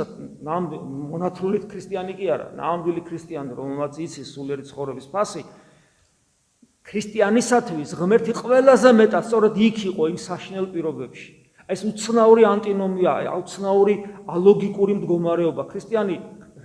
მონათრული 1.12 1.59
ქრისტიანი 1.68 2.12
კი 2.16 2.27
არა, 2.33 2.46
ნამდვილი 2.57 3.03
ქრისტიანი, 3.05 3.53
რომელმაც 3.53 3.92
იცის 4.01 4.29
სულიერი 4.33 4.64
ცხოვრების 4.64 5.07
ფასი. 5.12 5.42
ქრისტიანისათვის 6.88 7.90
ღმერთი 8.01 8.33
ყველაზე 8.33 8.90
მეტად 8.96 9.22
სწორედ 9.29 9.55
იქ 9.61 9.77
იყო 9.92 10.03
იმ 10.09 10.18
საშინელ 10.18 10.66
პირობებში. 10.72 11.31
ეს 11.67 11.82
უცნაური 11.84 12.43
ანტინომიაა, 12.47 13.32
უცნაური 13.43 13.95
ალოგიკური 14.36 14.93
მდგომარეობა. 14.99 15.63
ქრისტიანი 15.71 16.15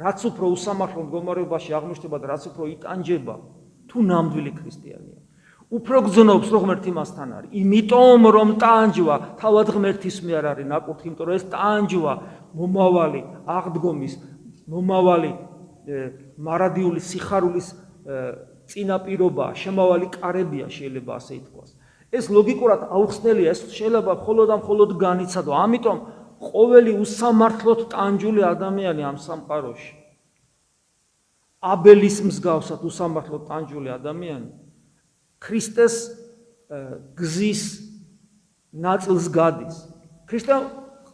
რაც 0.02 0.18
უფრო 0.30 0.46
უსამართლო 0.56 1.00
მდგომარეობაში 1.06 1.70
აღმოჩნდება 1.78 2.16
და 2.22 2.26
რაც 2.32 2.42
უფრო 2.50 2.64
იტანჯება, 2.76 3.34
თუ 3.88 3.98
ნამდვილი 4.02 4.52
ქრისტიანია. 4.62 5.18
უფრო 5.72 5.96
გძნობს, 6.04 6.48
რომ 6.52 6.62
ღმერთი 6.64 6.90
მასთან 6.92 7.28
არის. 7.32 7.50
იმიტომ 7.62 8.20
რომ 8.36 8.48
ტანჯვა 8.60 9.16
თავად 9.40 9.66
ღმერთის 9.72 10.16
მიერ 10.26 10.44
არის 10.52 10.66
ნაკურთხი, 10.68 11.06
იმიტომ 11.08 11.26
რომ 11.28 11.36
ეს 11.40 11.44
ტანჯვა 11.48 12.12
მომავალი 12.60 13.20
აღდგომის, 13.56 14.12
მომავალი 14.68 15.30
მარადიული 16.46 17.00
სიხარულის 17.00 17.68
წინაპირობა, 18.68 19.46
შემავალი 19.62 20.06
კარებია 20.12 20.66
შეიძლება 20.68 21.12
ასე 21.16 21.32
ითქვას. 21.40 21.70
ეს 22.12 22.28
ლოგიკურად 22.28 22.92
აუხსნელია, 22.92 23.56
ეს 23.56 23.60
შეიძლება 23.72 24.12
მხოლოდ 24.20 24.48
ამ 24.52 24.60
მხოლოდ 24.62 24.90
განიცადო. 25.00 25.50
ამიტომ 25.64 25.98
ყოველი 26.42 26.92
უსამართლოდ 27.00 27.80
ტანჯული 27.88 28.42
ადამიანი 28.44 29.02
ამ 29.08 29.16
სამყაროში 29.16 30.02
აბელის 31.62 32.18
მსგავსად 32.26 32.82
უსამართლოდ 32.82 33.42
ტანჯული 33.46 33.88
ადამიანი 33.94 34.50
ქრისტეს 35.38 35.94
გზის 37.14 37.62
ნაწილს 38.74 39.26
გადის. 39.30 39.76
ქრისტე 40.26 40.54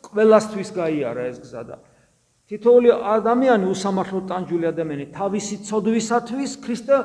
ყველასთვის 0.08 0.68
გაიარა 0.72 1.22
ეს 1.28 1.38
გზა 1.44 1.62
და 1.68 1.76
თითოეული 2.48 2.88
ადამიანი 2.96 3.68
უსამართლოდ 3.68 4.24
ტანჯული 4.30 4.66
ადამიანი 4.72 5.06
თავისი 5.12 5.56
ცოდვისათვის 5.68 6.52
ქრისტე 6.64 6.96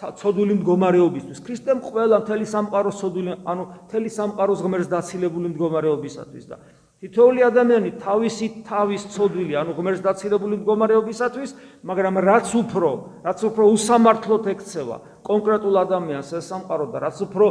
ცოდული 0.00 0.56
მდგომარეობისთვის. 0.60 1.38
ქრისტემ 1.44 1.80
ყველა 1.84 2.16
მთელი 2.24 2.46
სამყაროს 2.48 2.96
ცოდული, 3.00 3.30
ანუ 3.44 3.62
მთელი 3.86 4.08
სამყაროს 4.08 4.60
ღმერთს 4.64 4.88
დაცილებული 4.88 5.46
მდგომარეობისათვის 5.52 6.44
და 6.48 6.56
თითოეული 7.00 7.40
ადამიანი 7.48 7.90
თავისი 8.00 8.46
თავის 8.68 9.02
ცოდვილი, 9.12 9.54
ანუ 9.56 9.72
ღმერთს 9.76 10.02
დაცილებული 10.04 10.54
მდგომარეობისათვის, 10.60 11.50
მაგრამ 11.84 12.14
რაც 12.20 12.48
უფრო, 12.60 12.90
რაც 13.24 13.40
უფრო 13.48 13.64
უსამართლოდ 13.76 14.44
ექცევა 14.52 14.96
კონკრეტულ 15.24 15.74
ადამიანს 15.84 16.28
ეს 16.36 16.44
სამყარო 16.48 16.86
და 16.92 16.98
რაც 17.04 17.16
უფრო 17.24 17.46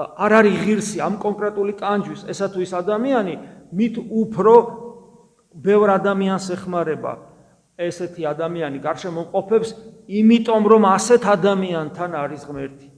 არ 0.00 0.32
არის 0.38 0.56
ღირსი 0.64 0.98
ამ 1.02 1.14
კონკრეტული 1.18 1.72
ტანჯვის, 1.82 2.20
ესა 2.30 2.46
თუ 2.50 2.58
ის 2.62 2.72
ადამიანი, 2.78 3.34
მით 3.74 3.94
უფრო 4.06 4.54
ბევრ 5.50 5.88
ადამიანს 5.98 6.46
ეხმარება 6.54 7.29
ესეთი 7.80 8.22
ადამიანი 8.28 8.78
გარშემო 8.84 9.22
ყოფებს 9.32 9.68
იმიტომ 10.20 10.62
რომ 10.72 10.82
ასეთ 10.90 11.22
ადამიანთან 11.36 12.10
არის 12.22 12.42
ღმერთი. 12.48 12.88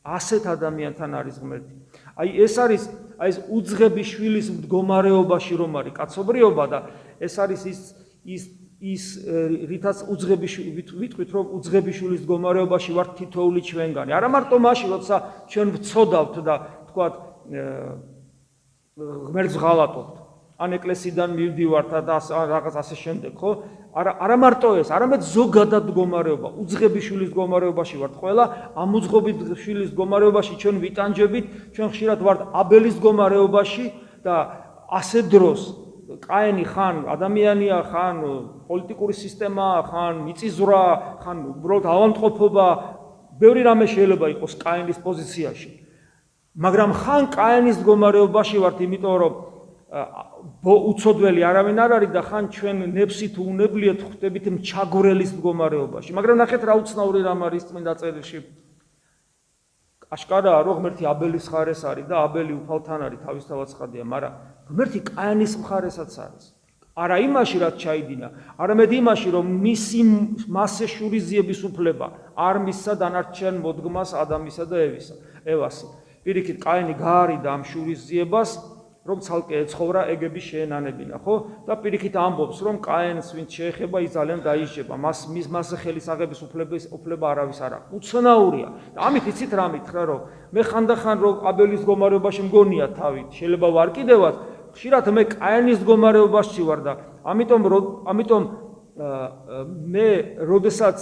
ასეთ 0.00 0.42
ადამიანთან 0.56 1.10
არის 1.20 1.36
ღმერთი. 1.42 1.74
აი 2.16 2.28
ეს 2.44 2.54
არის 2.64 2.82
აი 3.20 3.28
ეს 3.30 3.38
უძღები 3.52 4.02
შვილის 4.10 4.46
მდგომარეობაში 4.56 5.54
რომ 5.60 5.72
არის 5.80 5.94
კაცობრიობა 6.00 6.64
და 6.72 6.78
ეს 7.20 7.34
არის 7.36 7.60
ის 7.68 7.80
ის 8.24 8.42
ის 8.80 9.04
რითაც 9.68 9.98
უძღები 10.08 10.48
ვიტყვით 11.00 11.30
რომ 11.36 11.46
უძღები 11.60 11.92
შვილის 11.92 12.20
მდგომარეობაში 12.24 12.90
ვარ 12.96 13.08
თითოული 13.18 13.60
ჩვენგანი. 13.60 14.10
არა 14.16 14.28
მარტო 14.32 14.56
მაშინ 14.56 14.88
როცა 14.96 15.16
ჩვენ 15.52 15.68
ვწოდავთ 15.76 16.34
და 16.40 16.54
თქვათ 16.88 17.14
ღმერთს 18.96 19.56
ღალატობთ. 19.60 20.19
ან 20.60 20.76
ეკლესიიდან 20.76 21.30
მივდივართ 21.40 21.92
და 22.04 22.16
რაღაც 22.20 22.74
ასე 22.84 22.96
შემდეგ, 23.00 23.32
ხო? 23.40 23.50
არა 23.90 24.12
არა 24.22 24.36
მარტო 24.38 24.68
ეს, 24.78 24.88
არამედ 24.94 25.22
ზოგადად 25.24 25.88
მდგომარეობა, 25.88 26.48
უძღებიშვილის 26.62 27.30
მდგომარეობაში 27.32 27.96
ვართ 27.98 28.14
ყველა, 28.20 28.44
ამ 28.76 28.90
უძღებიშვილის 29.00 29.88
მდგომარეობაში 29.90 30.54
ჩვენ 30.62 30.76
ვიტანჯებით, 30.84 31.44
ჩვენ 31.74 31.88
ხშირად 31.90 32.20
ვართ 32.22 32.40
აბელის 32.60 32.94
მდგომარეობაში 33.00 33.84
და 34.22 34.36
ასე 35.00 35.20
დროს 35.32 35.60
კაენი 36.22 36.64
ხან 36.70 36.96
ადამიანია, 37.06 37.76
ხან 37.90 38.16
პოლიტიკური 38.68 39.14
სისტემაა, 39.14 39.78
ხან 39.90 40.14
მიწიზვრა, 40.26 40.84
ხან 41.22 41.36
უბრალოდ 41.54 41.86
ავანტყოფობა, 41.86 42.66
ბევრი 43.40 43.62
რამე 43.66 43.86
შეიძლება 43.90 44.26
იყოს 44.34 44.52
კაენის 44.58 44.98
პოზიციაში. 45.02 45.70
მაგრამ 46.58 46.90
ხან 46.94 47.22
კაენის 47.30 47.78
მდგომარეობაში 47.80 48.56
ვართ, 48.58 48.78
იმიტომ 48.86 49.16
რომ 49.22 49.32
უცოდველი 50.64 51.40
არავინ 51.44 51.78
არ 51.84 51.92
არის 51.96 52.10
და 52.14 52.22
ხან 52.24 52.44
ჩვენ 52.54 52.76
ნებსით 52.96 53.34
უნებლიეთ 53.40 54.00
ხვდებით 54.06 54.46
მჩაგვრელის 54.56 55.30
მდგომარეობაში. 55.36 56.10
მაგრამ 56.16 56.36
ნახეთ 56.42 56.62
რა 56.68 56.74
უცნაური 56.80 57.20
რამ 57.24 57.40
არის 57.48 57.64
წმინდა 57.68 57.92
წერილში. 58.00 58.38
აშკარაა 60.10 60.60
რომ 60.66 60.74
ღმერთი 60.80 61.04
აბელის 61.06 61.46
მხარეს 61.46 61.82
არის 61.86 62.06
და 62.10 62.16
აბელი 62.26 62.52
უფალთან 62.60 63.00
არის 63.06 63.20
თავისთავად 63.26 63.66
ცხადია, 63.70 64.04
მაგრამ 64.10 64.32
ღმერთი 64.70 65.00
კაენის 65.06 65.52
მხარესაც 65.62 66.12
არის. 66.18 66.44
არა 67.00 67.16
იმაში 67.30 67.56
რაც 67.62 67.74
ჩაიდინა, 67.78 68.28
არამედ 68.58 68.90
იმაში 69.00 69.28
რომ 69.30 69.46
მისი 69.64 70.00
მასე 70.50 70.86
შურიზიების 70.90 71.60
უფლება 71.70 72.06
არ 72.34 72.56
მისცა 72.66 72.92
დანარჩენ 73.00 73.54
მოდგმას 73.62 74.10
ადამიანსა 74.18 74.64
და 74.66 74.76
ევისა. 74.88 75.14
ევასი. 75.46 75.86
პირიქით 76.24 76.58
კაენი 76.60 76.94
გაარიდა 77.00 77.48
ამ 77.48 77.62
შურიზიებას 77.64 78.50
რომ 79.00 79.18
ცალკე 79.24 79.54
ეცხოვრა 79.64 80.02
ეგების 80.12 80.44
შეენანებინა, 80.44 81.16
ხო? 81.24 81.34
და 81.64 81.74
პირიქით 81.80 82.14
ამბობს, 82.20 82.58
რომ 82.60 82.76
კაენს 82.84 83.32
ვინც 83.32 83.48
შეეხება, 83.48 83.96
ის 84.04 84.12
ძალიან 84.12 84.40
დაიჭება. 84.44 84.94
მას 85.00 85.18
მის 85.32 85.46
მასე 85.48 85.76
ხელის 85.80 86.06
აღების 86.12 86.40
უფლების 86.44 86.84
უფლება 86.92 87.24
არავის 87.32 87.58
არ 87.64 87.72
აქვს. 87.80 87.88
უცნაურია. 87.96 88.68
და 88.92 88.98
ამით 89.08 89.24
იცით 89.32 89.52
რა 89.56 89.66
მითხრა, 89.72 90.02
რომ 90.04 90.20
მე 90.52 90.62
ხანდახან 90.68 91.16
რომ 91.24 91.34
აბელის 91.48 91.82
გომარეობაში 91.88 92.42
მგონია 92.44 92.86
თავით, 92.92 93.28
შეიძლება 93.40 93.68
ვარ 93.72 93.88
კიდევაც, 93.96 94.34
ხშირად 94.76 95.04
მე 95.16 95.22
კაენის 95.32 95.80
გომარეობაში 95.80 96.62
ვარ 96.68 96.80
და 96.84 96.92
ამიტომ 97.24 97.60
ამიტომ 98.04 98.42
მე 99.00 100.08
როდესაც 100.44 100.98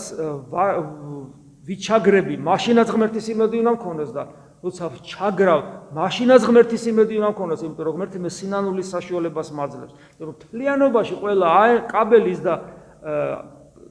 ვიჩაგრები, 1.66 2.34
მაშინაც 2.40 2.88
ღმერთის 2.94 3.26
იმედი 3.34 3.56
უნდა 3.60 3.72
მქონდეს 3.76 4.10
და 4.14 4.22
როცა 4.58 4.84
ჩაგრავ, 5.06 5.60
მაშინაც 5.94 6.42
ღმერთის 6.48 6.82
იმედი 6.90 7.14
უნდა 7.18 7.30
მქონდეს, 7.30 7.60
იმიტომ 7.62 7.84
რომ 7.86 7.94
ღმერთი 7.98 8.18
მე 8.18 8.30
სინანულის 8.34 8.88
საშუალებას 8.90 9.48
მაძლევს. 9.54 9.92
რომ 10.18 10.34
თლიანობაში 10.42 11.14
ყველა 11.22 11.48
კაბელის 11.92 12.40
და 12.42 12.54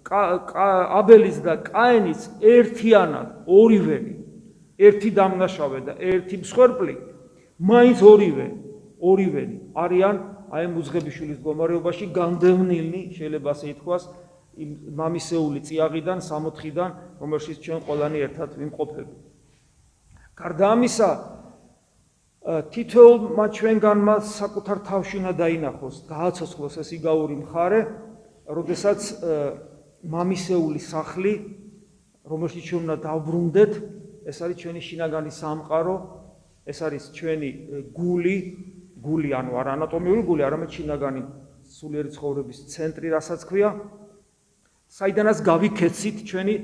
აბელის 0.08 1.38
და 1.44 1.54
კაენის 1.68 2.22
ერთიანად 2.44 3.28
ორივენი, 3.48 4.14
ერთი 4.78 5.10
დამნაშავე 5.16 5.80
და 5.88 5.94
ერთი 6.00 6.36
მსხვერპლი, 6.44 6.96
მაინც 7.58 8.00
ორივე, 8.04 8.48
ორივენი 9.02 9.58
არიან 9.76 10.16
აი 10.48 10.66
მუძღებიშვილის 10.72 11.40
გომარეობაში 11.44 12.06
განდევნილნი, 12.16 13.02
შეიძლება 13.18 13.50
ასე 13.52 13.66
ითქვას, 13.76 14.04
იმ 14.58 14.70
მამისეული 14.96 15.60
წიაღიდან, 15.68 16.18
64-დან, 16.24 16.92
რომელშიც 17.22 17.58
ჩვენ 17.62 17.80
ყველანი 17.84 18.18
ერთად 18.26 18.50
ვიმყოფებით. 18.58 19.27
გარდა 20.38 20.68
ამისა 20.78 21.10
თითოეულმა 22.48 23.46
ჩვენგანმა 23.58 24.16
საკუთარ 24.24 24.78
თავში 24.88 25.16
უნდა 25.20 25.34
დაინახოს, 25.42 25.96
გააცოცხლოს 26.08 26.76
ეს 26.80 26.90
იგაური 26.96 27.36
მხარე, 27.42 27.80
როდესაც 28.48 29.00
მამისეული 30.08 30.80
სახლი, 30.80 31.34
რომელშიც 32.24 32.64
ჩვენ 32.70 32.82
უნდა 32.86 32.98
დავბრუნდეთ, 33.04 33.74
ეს 34.30 34.38
არის 34.46 34.58
ჩვენი 34.62 34.82
შინაგანი 34.88 35.32
სამყარო, 35.42 35.96
ეს 36.70 36.80
არის 36.86 37.04
ჩვენი 37.18 37.50
გული, 37.98 38.38
გული 39.02 39.30
ანუ 39.34 39.52
არა 39.58 39.72
ანატომიური 39.76 40.22
გული, 40.24 40.42
არამედ 40.48 40.70
შინაგანი 40.78 41.22
სულიერი 41.68 42.10
ცხოვრების 42.16 42.58
ცენტრი, 42.72 43.08
რასაც 43.12 43.42
ქვია. 43.44 43.70
საიდანაც 44.88 45.38
გავიქეცით 45.44 46.18
ჩვენი 46.30 46.56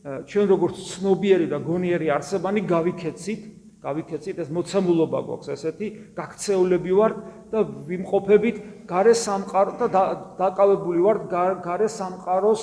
ჩვენ 0.00 0.46
როგორც 0.48 0.76
ცნობიერი 0.96 1.46
და 1.52 1.58
გონიერი 1.60 2.08
არსებანი 2.08 2.60
გავიქეცით, 2.64 3.40
გავიქეცით 3.84 4.36
ეს 4.40 4.48
მოცემულობა 4.48 5.20
გვაქვს 5.28 5.48
ესეთი, 5.56 5.88
გაქცეულები 6.16 6.92
ვართ 6.96 7.16
და 7.52 7.58
ვიმყოფებით 7.88 8.56
გარე 8.88 9.12
სამყარო 9.12 9.72
და 9.76 10.02
დაკავებული 10.40 11.00
ვართ 11.04 11.20
გარე 11.64 11.88
სამყაროს 11.92 12.62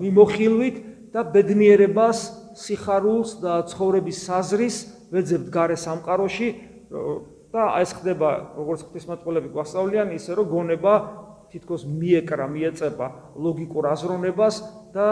მიმოხილვით 0.00 0.76
და 1.16 1.20
ბედნიერებას, 1.32 2.18
სიხარულს 2.60 3.40
და 3.40 3.64
ცხოვრების 3.72 4.18
საზრის 4.28 4.76
ვეძებთ 5.12 5.48
გარე 5.48 5.76
სამყაროში 5.80 6.48
და 7.52 7.62
ეს 7.80 7.92
ხდება 7.96 8.28
როგორც 8.56 8.84
ღვთისმეტყველები 8.84 9.48
გვასწავლიან 9.52 10.12
ისე 10.16 10.36
რომ 10.36 10.46
გონება 10.52 10.94
თითქოს 11.52 11.84
მიეკრა, 11.84 12.48
მიეწება 12.48 13.06
ლოგიკურ 13.36 13.84
აზროვნებას 13.92 14.54
და 14.92 15.06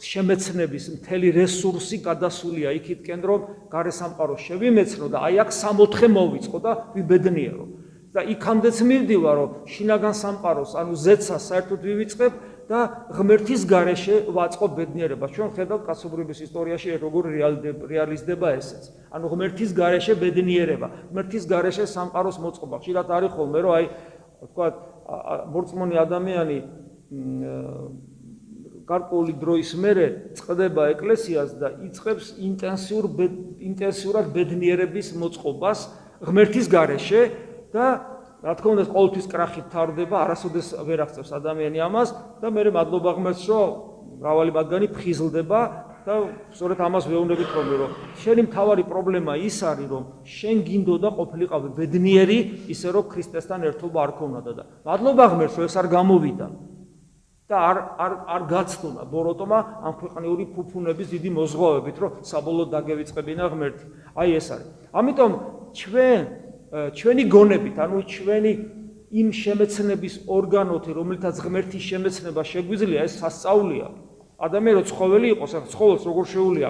შემეცნების 0.00 0.84
მთელი 0.96 1.28
რესურსი 1.36 1.98
გადასულია 2.04 2.72
იქითკენ 2.78 3.20
რომ 3.30 3.40
გარესამყარო 3.72 4.36
შევიმეცნო 4.40 5.06
და 5.12 5.18
აი 5.28 5.34
აქ 5.44 5.50
64 5.56 6.08
მოვიწყო 6.08 6.58
და 6.64 6.72
ვიბედნიერო. 6.96 7.66
და 8.10 8.26
იქამდეც 8.26 8.76
მივდივარ 8.90 9.36
რომ 9.38 9.50
შინაგან 9.70 10.14
სამყაროს 10.18 10.72
ანუ 10.74 10.94
ზეცას 10.98 11.42
საერთოდ 11.46 11.80
ვივიწყებ 11.86 12.32
და 12.66 12.78
ღმერთის 13.14 13.62
გარეშე 13.70 14.16
ვაწყობ 14.34 14.70
ბედნიერება. 14.78 15.26
ჩვენ 15.30 15.48
ხედავთ 15.54 15.82
კაცობრიობის 15.86 16.38
ისტორიაში 16.46 16.98
როგორ 16.98 17.22
რეალიზდება 17.86 18.48
ესეც. 18.58 18.82
ანუ 19.14 19.26
ღმერთის 19.30 19.70
გარეშე 19.78 20.14
ბედნიერება 20.22 20.86
ღმერთის 21.10 21.44
გარეშე 21.46 21.84
სამყაროს 21.86 22.38
მოწყობა. 22.42 22.76
ხშირად 22.82 23.06
არის 23.14 23.30
ხოლმე 23.30 23.58
რომ 23.62 23.72
აი 23.78 23.84
თქვა 24.50 24.66
მორწმუნე 25.54 25.96
ადამიანი 26.06 26.58
გარკვეული 28.90 29.34
დროის 29.38 29.70
მერე 29.78 30.06
წდება 30.34 30.90
ეკლესიას 30.96 31.50
და 31.62 31.68
იწყებს 31.86 32.34
ინტენსიურ 32.42 33.04
ინტენსიურად 33.70 34.32
ბედნიერების 34.34 35.14
მოწყობას 35.22 35.78
ღმერთის 36.26 36.66
გარეშე 36.74 37.22
და 37.70 37.86
რა 38.40 38.54
თქმა 38.56 38.72
უნდა 38.72 38.84
ყოველთვის 38.88 39.26
კრახით 39.28 39.66
თავდება, 39.68 40.16
არასოდეს 40.24 40.68
ვერ 40.88 41.04
აღწევს 41.04 41.30
ადამიანი 41.36 41.78
ამას 41.84 42.08
და 42.40 42.48
მე 42.48 42.72
მადლობა 42.72 43.10
ღმერთს, 43.20 43.44
რომ 43.52 43.68
მრავალი 44.20 44.50
მათგანი 44.56 44.86
ფხიზლდება 44.96 45.60
და 46.08 46.14
სწორედ 46.56 46.78
ამას 46.80 47.04
ვეუბნებით 47.12 47.48
ხოლმე, 47.52 47.76
რომ 47.84 47.90
შენი 48.16 48.42
მთავარი 48.48 48.82
პრობლემა 48.88 49.32
ის 49.44 49.60
არის, 49.60 49.88
რომ 49.92 50.04
შენ 50.24 50.56
გინდოდა 50.64 51.08
ყოფილიყავი 51.20 51.68
ბედნიერი, 51.76 52.38
ისე 52.72 52.88
რომ 52.96 53.04
ქრისტესთან 53.12 53.60
ერთობა 53.68 53.98
არ 54.08 54.12
ქონოდა 54.16 54.52
და 54.56 54.64
მადლობა 54.88 55.24
ღმერთს, 55.36 55.56
რომ 55.60 55.64
ეს 55.68 55.76
არ 55.76 55.86
გამოვიდა. 55.92 56.46
და 57.50 57.56
არ 57.58 57.78
არ 57.98 58.12
არ 58.34 58.42
გაცნობა 58.46 59.02
ბოროტომა 59.10 59.58
ამ 59.82 59.92
ქვეყნიური 60.00 60.44
ფუფუნების 60.54 61.08
დიდი 61.14 61.30
მოზღვავებით, 61.34 61.96
რომ 61.98 62.10
საბოლოოდ 62.30 62.68
დაგევიწყებინა 62.76 63.44
ღმერთი. 63.50 63.84
აი 64.14 64.28
ეს 64.38 64.46
არის. 64.54 64.68
ამიტომ 64.94 65.32
ჩვენ 65.74 66.20
ჩვენი 66.94 67.22
გონებით, 67.34 67.76
ანუ 67.82 67.98
ჩვენი 68.06 68.52
იმ 69.10 69.28
შემეცნების 69.34 70.14
ორგანოთი, 70.30 70.90
რომელთაც 70.94 71.34
ღმერთის 71.42 71.82
შემეცნება 71.90 72.42
შეგვიძლია, 72.46 73.00
ეს 73.10 73.18
სასწაულია. 73.18 73.86
ადამიანი 74.40 74.74
რო 74.78 74.82
ცხოველი 74.86 75.26
იყოს, 75.34 75.52
ახ 75.58 75.64
ცხოველს 75.74 76.02
როგორ 76.06 76.24
შეუულია 76.32 76.68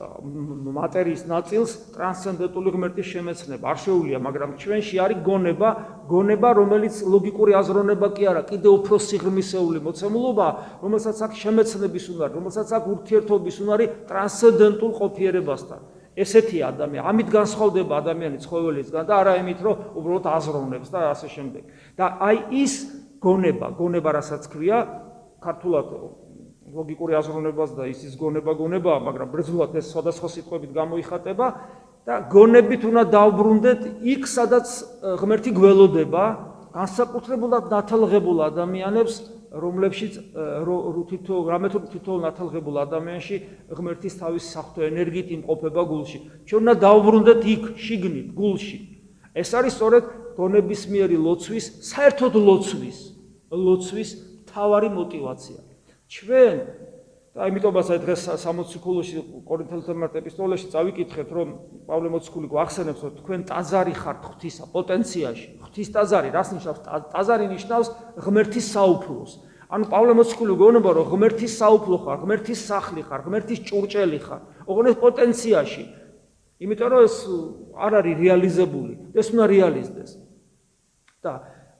მატერიის 0.00 1.22
ნაწილს 1.28 1.72
ტრანსცენდენტული 1.92 2.72
ღმერთის 2.72 3.06
შემეცნება 3.12 3.64
არ 3.68 3.78
შეუულია, 3.84 4.18
მაგრამ 4.24 4.50
ჩვენში 4.56 4.96
არის 5.04 5.18
გონება, 5.28 5.68
გონება, 6.08 6.48
რომელიც 6.56 6.94
ლოგიკური 7.04 7.52
აზროვნება 7.60 8.08
კი 8.16 8.24
არა, 8.32 8.42
კიდე 8.48 8.68
უფრო 8.80 8.96
სიღრმისეული 8.96 9.80
მოცემულობა, 9.84 10.46
რომელსაც 10.80 11.16
აქვს 11.20 11.42
შემეცნების 11.44 12.04
უნარი, 12.16 12.32
რომელსაც 12.40 12.68
აქვს 12.80 12.90
ურთიერთობის 12.96 13.56
უნარი 13.60 13.84
ტრანსცენდენტულ 14.08 14.92
ყოფიერებასთან. 15.00 15.80
ესეთი 16.20 16.58
ადამიანი, 16.66 17.06
ამით 17.06 17.28
განსხვავდება 17.30 17.92
ადამიანი 18.02 18.38
ცხოველისგან 18.44 19.04
და 19.06 19.14
არა 19.20 19.34
იმით, 19.40 19.58
რომ 19.62 19.74
უბრალოდ 19.94 20.26
აზროვნებს 20.26 20.88
და 20.90 20.98
ასე 21.14 21.28
შემდეგ. 21.30 21.62
და 21.96 22.04
აი 22.18 22.36
ის 22.50 22.72
გონება, 23.20 23.66
გონება 23.78 24.10
რასაც 24.18 24.42
ქვია, 24.50 24.78
ქართულად 25.40 25.86
ლოგიკური 26.74 27.12
აზროვნებას 27.18 27.70
და 27.76 27.84
ისიც 27.90 28.14
გონება 28.20 28.52
გონებაა, 28.54 28.98
მაგრამ 29.06 29.28
ბრძოლად 29.34 29.74
ეს 29.76 29.90
სხვადასხვა 29.92 30.28
სიტყვებით 30.34 30.70
გამოიხატება 30.76 31.46
და 32.06 32.14
გონებით 32.32 32.82
უნდა 32.90 33.02
დავბრუნდეთ 33.12 33.80
იქ, 34.06 34.22
სადაც 34.24 34.66
ღმერთი 35.20 35.50
გველოდება, 35.52 36.24
განსაკუთრებულად 36.70 37.64
ნათალღებულ 37.70 38.38
ადამიანებს, 38.50 39.14
რომლებშიც 39.50 40.12
რო 40.62 41.02
თვითო 41.10 41.34
რამე 41.50 41.68
თუ 41.74 41.78
თვითონ 41.90 42.18
ნათალღებულ 42.22 42.76
ადამიანში 42.86 43.36
ღმერთის 43.74 44.14
თავის 44.22 44.44
სახთო 44.54 44.86
ენერგიით 44.86 45.28
იმყოფება 45.42 45.82
გულში. 45.90 46.18
ჩვენ 46.46 46.60
უნდა 46.62 46.74
დავბრუნდეთ 46.86 47.40
იქ, 47.50 47.62
შიგნით, 47.74 48.28
გულში. 48.38 48.78
ეს 49.34 49.50
არის 49.50 49.74
სწორედ 49.74 50.04
გონებისმიერი 50.38 51.16
ლოცვის, 51.18 51.64
საერთოდ 51.82 52.34
ლოცვის, 52.38 52.98
ლოცვის 53.50 54.10
მთავარი 54.46 54.88
мотиваცია. 54.94 55.69
ჩვენ 56.10 56.56
და 57.30 57.46
იმიტომაც 57.46 57.86
აი 57.94 57.98
დღეს 58.02 58.22
60 58.26 58.80
ქულოში 58.82 59.20
კორინთელთა 59.46 60.08
ეპისტოლეში 60.18 60.66
წავიკითხეთ, 60.74 61.28
რომ 61.30 61.48
პავლე 61.86 62.08
მოციქული 62.10 62.50
გვახსენებს, 62.50 63.00
რომ 63.06 63.12
თქვენ 63.22 63.40
ტაძარი 63.46 63.94
ხართ 63.94 64.20
ღვთისა 64.26 64.64
პოტენციაში. 64.74 65.46
ღვთის 65.62 65.88
ტაძარი 65.94 66.28
რას 66.34 66.48
ნიშნავს? 66.58 66.80
ტაძარი 67.14 67.46
ნიშნავს 67.54 67.88
ღმერთის 68.26 68.66
საუფლოს. 68.74 69.30
ანუ 69.70 69.84
პავლე 69.86 70.12
მოციქული 70.18 70.52
გეუბნება, 70.58 70.90
რომ 70.98 71.06
ღმერთის 71.14 71.52
საუფლო 71.62 71.96
ხარ, 72.02 72.16
ღმერთის 72.26 72.60
სახლი 72.66 73.02
ხარ, 73.06 73.20
ღმერთის 73.30 73.60
ჭურჭელი 73.70 74.18
ხარ. 74.18 74.40
ოღონდ 74.66 74.98
პოტენციაში. 74.98 75.84
იმიტომ 76.58 76.88
რომ 76.90 77.00
ეს 77.06 77.16
არ 77.78 77.92
არის 78.02 78.14
რეალიზებული, 78.18 78.92
ეს 79.14 79.26
უნდა 79.30 79.44
რეალიზდეს. 79.46 80.10
და 81.20 81.32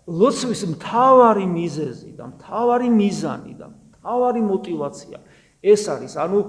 ლოცვის 0.04 0.62
მთავარი 0.76 1.46
მიზეზი 1.48 2.10
და 2.16 2.24
მთავარი 2.28 2.88
მიზანი 2.92 3.52
და 3.56 3.72
თავარი 4.04 4.42
мотиваცია 4.44 5.18
ეს 5.60 5.82
არის 5.92 6.16
ანუ 6.16 6.40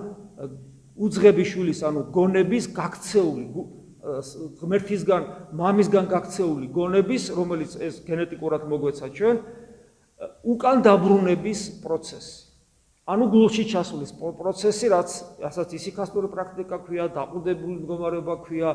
უძღები 1.02 1.44
შვილის 1.48 1.80
ანუ 1.88 2.02
გონების 2.16 2.66
გაქცეული 2.76 3.46
ღმერთისგან, 4.02 5.26
მამისგან 5.54 6.06
გაქცეული 6.10 6.68
გონების, 6.74 7.24
რომელიც 7.38 7.76
ეს 7.78 8.02
გენეტიკურად 8.06 8.66
მოგვეცა 8.66 9.08
ჩვენ, 9.14 9.36
უკან 10.42 10.78
დაბრუნების 10.86 11.60
პროცესი. 11.86 12.34
ანუ 13.12 13.26
გულში 13.34 13.64
ჩასვლის 13.70 14.12
პროცესი, 14.18 14.86
რაც 14.94 15.10
რასაც 15.42 15.70
ისიქასტური 15.74 16.28
პრაქტიკა 16.34 16.78
ქვია, 16.86 17.06
დაყუდებული 17.14 17.76
მდგომარეობა 17.82 18.36
ქვია, 18.46 18.70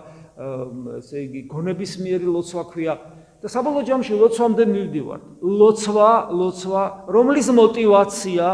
ესე 0.99 1.19
იგი 1.27 1.41
გონების 1.51 1.93
მიერი 2.03 2.27
ლოცვა 2.27 2.63
ქვია, 2.71 2.95
და 3.43 3.49
საბოლოო 3.53 3.85
ჯამში 3.89 4.15
ლოცვამდე 4.17 4.65
მივდივართ. 4.71 5.23
ლოცვა, 5.43 6.11
ლოცვა, 6.33 6.83
რომლის 7.13 7.49
мотиваცია 7.53 8.47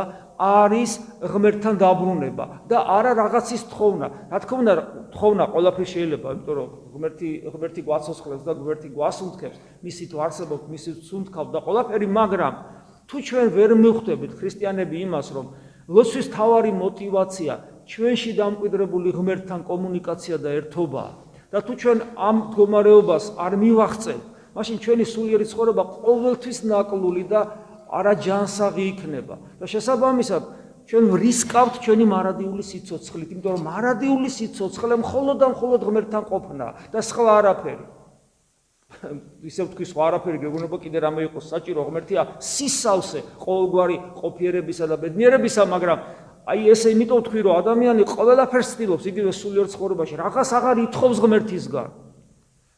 არის 0.42 0.90
ღმერთთან 1.23 1.75
დაბრუნება 1.79 2.45
და 2.66 2.79
არა 2.83 3.12
რაღაცის 3.14 3.62
თხოვნა. 3.71 4.07
რა 4.33 4.38
თქმა 4.42 4.59
უნდა, 4.62 4.75
თხოვნა 5.14 5.45
ყველაფერი 5.55 5.87
შეიძლება, 5.87 6.29
იმიტომ 6.35 6.55
რომ 6.59 6.68
ღმერთი 6.92 7.29
ღმერთი 7.53 7.81
გვაცოცხლებს 7.87 8.42
და 8.42 8.53
ღმერთი 8.59 8.88
გვასუნთქებს, 8.90 9.57
მისით 9.87 10.11
ვარსებობთ, 10.18 10.64
მისით 10.73 10.99
სუნთქავთ 11.07 11.51
და 11.55 11.59
ყველაფერი, 11.62 12.07
მაგრამ 12.11 12.55
თუ 13.07 13.16
ჩვენ 13.23 13.47
ვერ 13.55 13.71
მივხვდებით 13.79 14.33
ქრისტიანები 14.40 14.97
იმას, 15.07 15.27
რომ 15.37 15.47
ლოცვის 15.95 16.27
თავარი 16.35 16.73
мотиваცია 16.75 17.55
ჩვენში 17.87 18.31
დამკვიდრებული 18.38 19.11
ღმერთთან 19.14 19.61
კომუნიკაცია 19.66 20.37
და 20.42 20.51
ერთობაა 20.59 21.12
და 21.53 21.59
თუ 21.61 21.73
ჩვენ 21.83 21.99
ამ 22.16 22.37
მდგომარეობას 22.42 23.25
არ 23.37 23.53
მივახცევთ 23.61 24.25
მაშინ 24.53 24.77
ჩვენი 24.85 25.05
სულიერი 25.09 25.47
ცხოვრება 25.49 25.83
ყოველთვის 26.05 26.59
ნაკლული 26.69 27.25
და 27.29 27.41
არაჯანსაღი 27.93 28.85
იქნება. 28.93 29.35
და 29.61 29.65
შესაბამისად, 29.69 30.43
ჩვენ 30.88 31.05
რისკავთ 31.23 31.75
ჩვენი 31.85 32.05
მარადიული 32.09 32.62
სიცოცხლით, 32.67 33.29
იმიტომ 33.33 33.53
რომ 33.57 33.62
მარადიული 33.65 34.29
სიცოცხლე 34.29 34.95
მხოლოდ 35.05 35.37
და 35.41 35.47
მხოლოდ 35.55 35.81
ღმერთთან 35.88 36.25
ყოფნა 36.29 36.67
და 36.93 36.99
სხვა 37.01 37.33
არაფერი. 37.38 37.85
ისევ 39.51 39.67
თქვი 39.73 39.85
სხვა 39.88 40.03
არაფერი 40.12 40.38
გეგონება 40.43 40.77
კიდე 40.83 40.99
რამე 41.01 41.21
იყოს 41.33 41.45
საჭირო 41.53 41.81
ღმერთია 41.88 42.21
სისავსე 42.45 43.21
ყოველგვარი 43.41 43.97
ყოფიერებისა 44.21 44.85
და 44.91 44.97
ბედნიერებისა, 45.01 45.62
მაგრამ 45.65 45.99
აი 46.43 46.61
ესე 46.75 46.93
იმიტომ 46.93 47.21
თქვი 47.25 47.41
რომ 47.47 47.55
ადამიანი 47.62 48.03
ყველაფერს 48.05 48.69
ცდილობს 48.75 49.05
იგივე 49.09 49.33
სულიერ 49.33 49.67
ცხოვრებაში, 49.73 50.15
რაღაც 50.19 50.49
აღარ 50.59 50.77
ითხოვს 50.91 51.19
ღმერთისგან. 51.23 51.88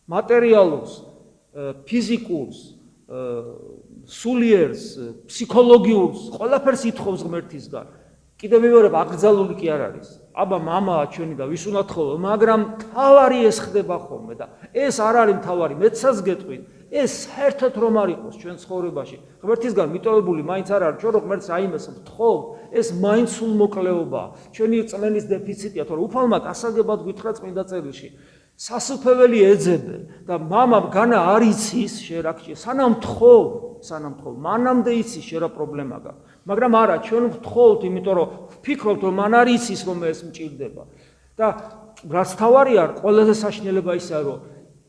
მატერიალურს 0.04 1.13
ფიზიკურს, 1.86 2.58
სულიერს, 4.04 4.82
ფსიქოლოგიურს, 5.28 6.20
ყველაფერს 6.34 6.82
ითხოვს 6.90 7.20
ღმერთისგან. 7.24 7.86
კიდევ 8.34 8.58
მეორებ 8.66 8.94
აკრძალული 8.98 9.54
კი 9.56 9.66
არ 9.70 9.82
არის. 9.94 10.08
აბა 10.34 10.58
мамაა 10.58 11.04
ჩვენი 11.14 11.34
და 11.38 11.46
ვის 11.46 11.64
უნდა 11.70 11.82
თხოვო, 11.86 12.14
მაგრამ 12.18 12.60
თავარი 12.82 13.38
ეს 13.46 13.58
ხდება 13.62 13.96
ხოლმე 14.02 14.34
და 14.34 14.46
ეს 14.74 14.98
არ 14.98 15.14
არის 15.22 15.38
თავარი, 15.46 15.74
მეცაც 15.78 16.16
გეტყვით. 16.26 16.62
ეს 16.94 17.26
საერთოდ 17.26 17.74
რომ 17.74 17.94
არ 18.02 18.08
იყოს 18.14 18.34
ჩვენ 18.38 18.56
ცხოვრებაში, 18.62 19.16
ღმერთისგან 19.42 19.88
მიტოვებული 19.94 20.42
მაინც 20.46 20.68
არ 20.74 20.82
არის, 20.86 20.98
ჩვენ 21.02 21.12
რომ 21.14 21.22
ღმერთს 21.26 21.48
აიმეს 21.50 21.84
ვთხოვ, 21.90 22.36
ეს 22.70 22.88
მაინც 23.02 23.28
სულ 23.34 23.52
მოკლეობა, 23.62 24.22
ჩვენი 24.54 24.78
წმენის 24.90 25.24
დეფიციტია, 25.26 25.82
თორე 25.90 26.00
უფალმა 26.06 26.38
გასაგებად 26.46 26.98
გითხრა 27.06 27.30
წმინდა 27.34 27.62
წერილში, 27.66 28.08
სასუფეველი 28.54 29.38
ეძებენ 29.50 30.02
და 30.28 30.38
мамამ 30.38 30.86
განა 30.94 31.18
არ 31.34 31.42
იცის 31.50 31.94
შე 32.06 32.22
რა 32.22 32.32
ხჭი 32.38 32.54
სანამ 32.54 32.92
თხო 33.02 33.34
სანამ 33.82 34.14
თხო 34.20 34.30
მანამდე 34.46 34.92
იცის 35.02 35.24
შე 35.26 35.38
რა 35.42 35.48
პრობლემა 35.50 35.96
გაქვს. 36.06 36.22
მაგრამ 36.46 36.72
არა 36.78 36.96
ჩვენ 37.02 37.24
ვთხოვთ 37.34 37.80
იმიტომ 37.90 38.14
რომ 38.14 38.28
ვფიქრობთ 38.54 39.02
რომ 39.02 39.14
მან 39.18 39.32
არ 39.42 39.48
იცის 39.58 39.80
რომ 39.90 39.98
ეს 40.06 40.18
მჭირდება 40.30 40.82
და 41.34 41.46
რაც 42.14 42.30
თავარი 42.38 42.74
არ 42.78 42.90
ყველაზე 43.02 43.34
საშნელება 43.42 43.92
ისაა 43.98 44.22
რომ 44.22 44.38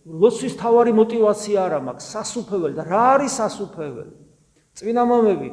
ლოცვის 0.05 0.53
თავარი 0.61 0.91
мотиваცია 1.01 1.59
არა 1.65 1.79
მაქვს 1.89 2.05
სასუფეველი 2.13 2.73
და 2.77 2.83
რა 2.85 3.03
არის 3.17 3.33
სასუფეველი? 3.41 4.13
წინა 4.77 5.03
მომები 5.09 5.49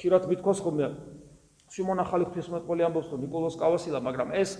ხირად 0.00 0.24
მithkos 0.24 0.58
ხოლმე. 0.64 0.88
შიმონ 1.70 1.98
ახალი 2.02 2.24
ღვთისმეტყველი 2.26 2.82
ამბობს 2.88 3.08
რომ 3.12 3.20
ნიკოლოზ 3.28 3.54
კავასილა 3.60 3.98
მაგრამ 4.02 4.28
ეს 4.34 4.58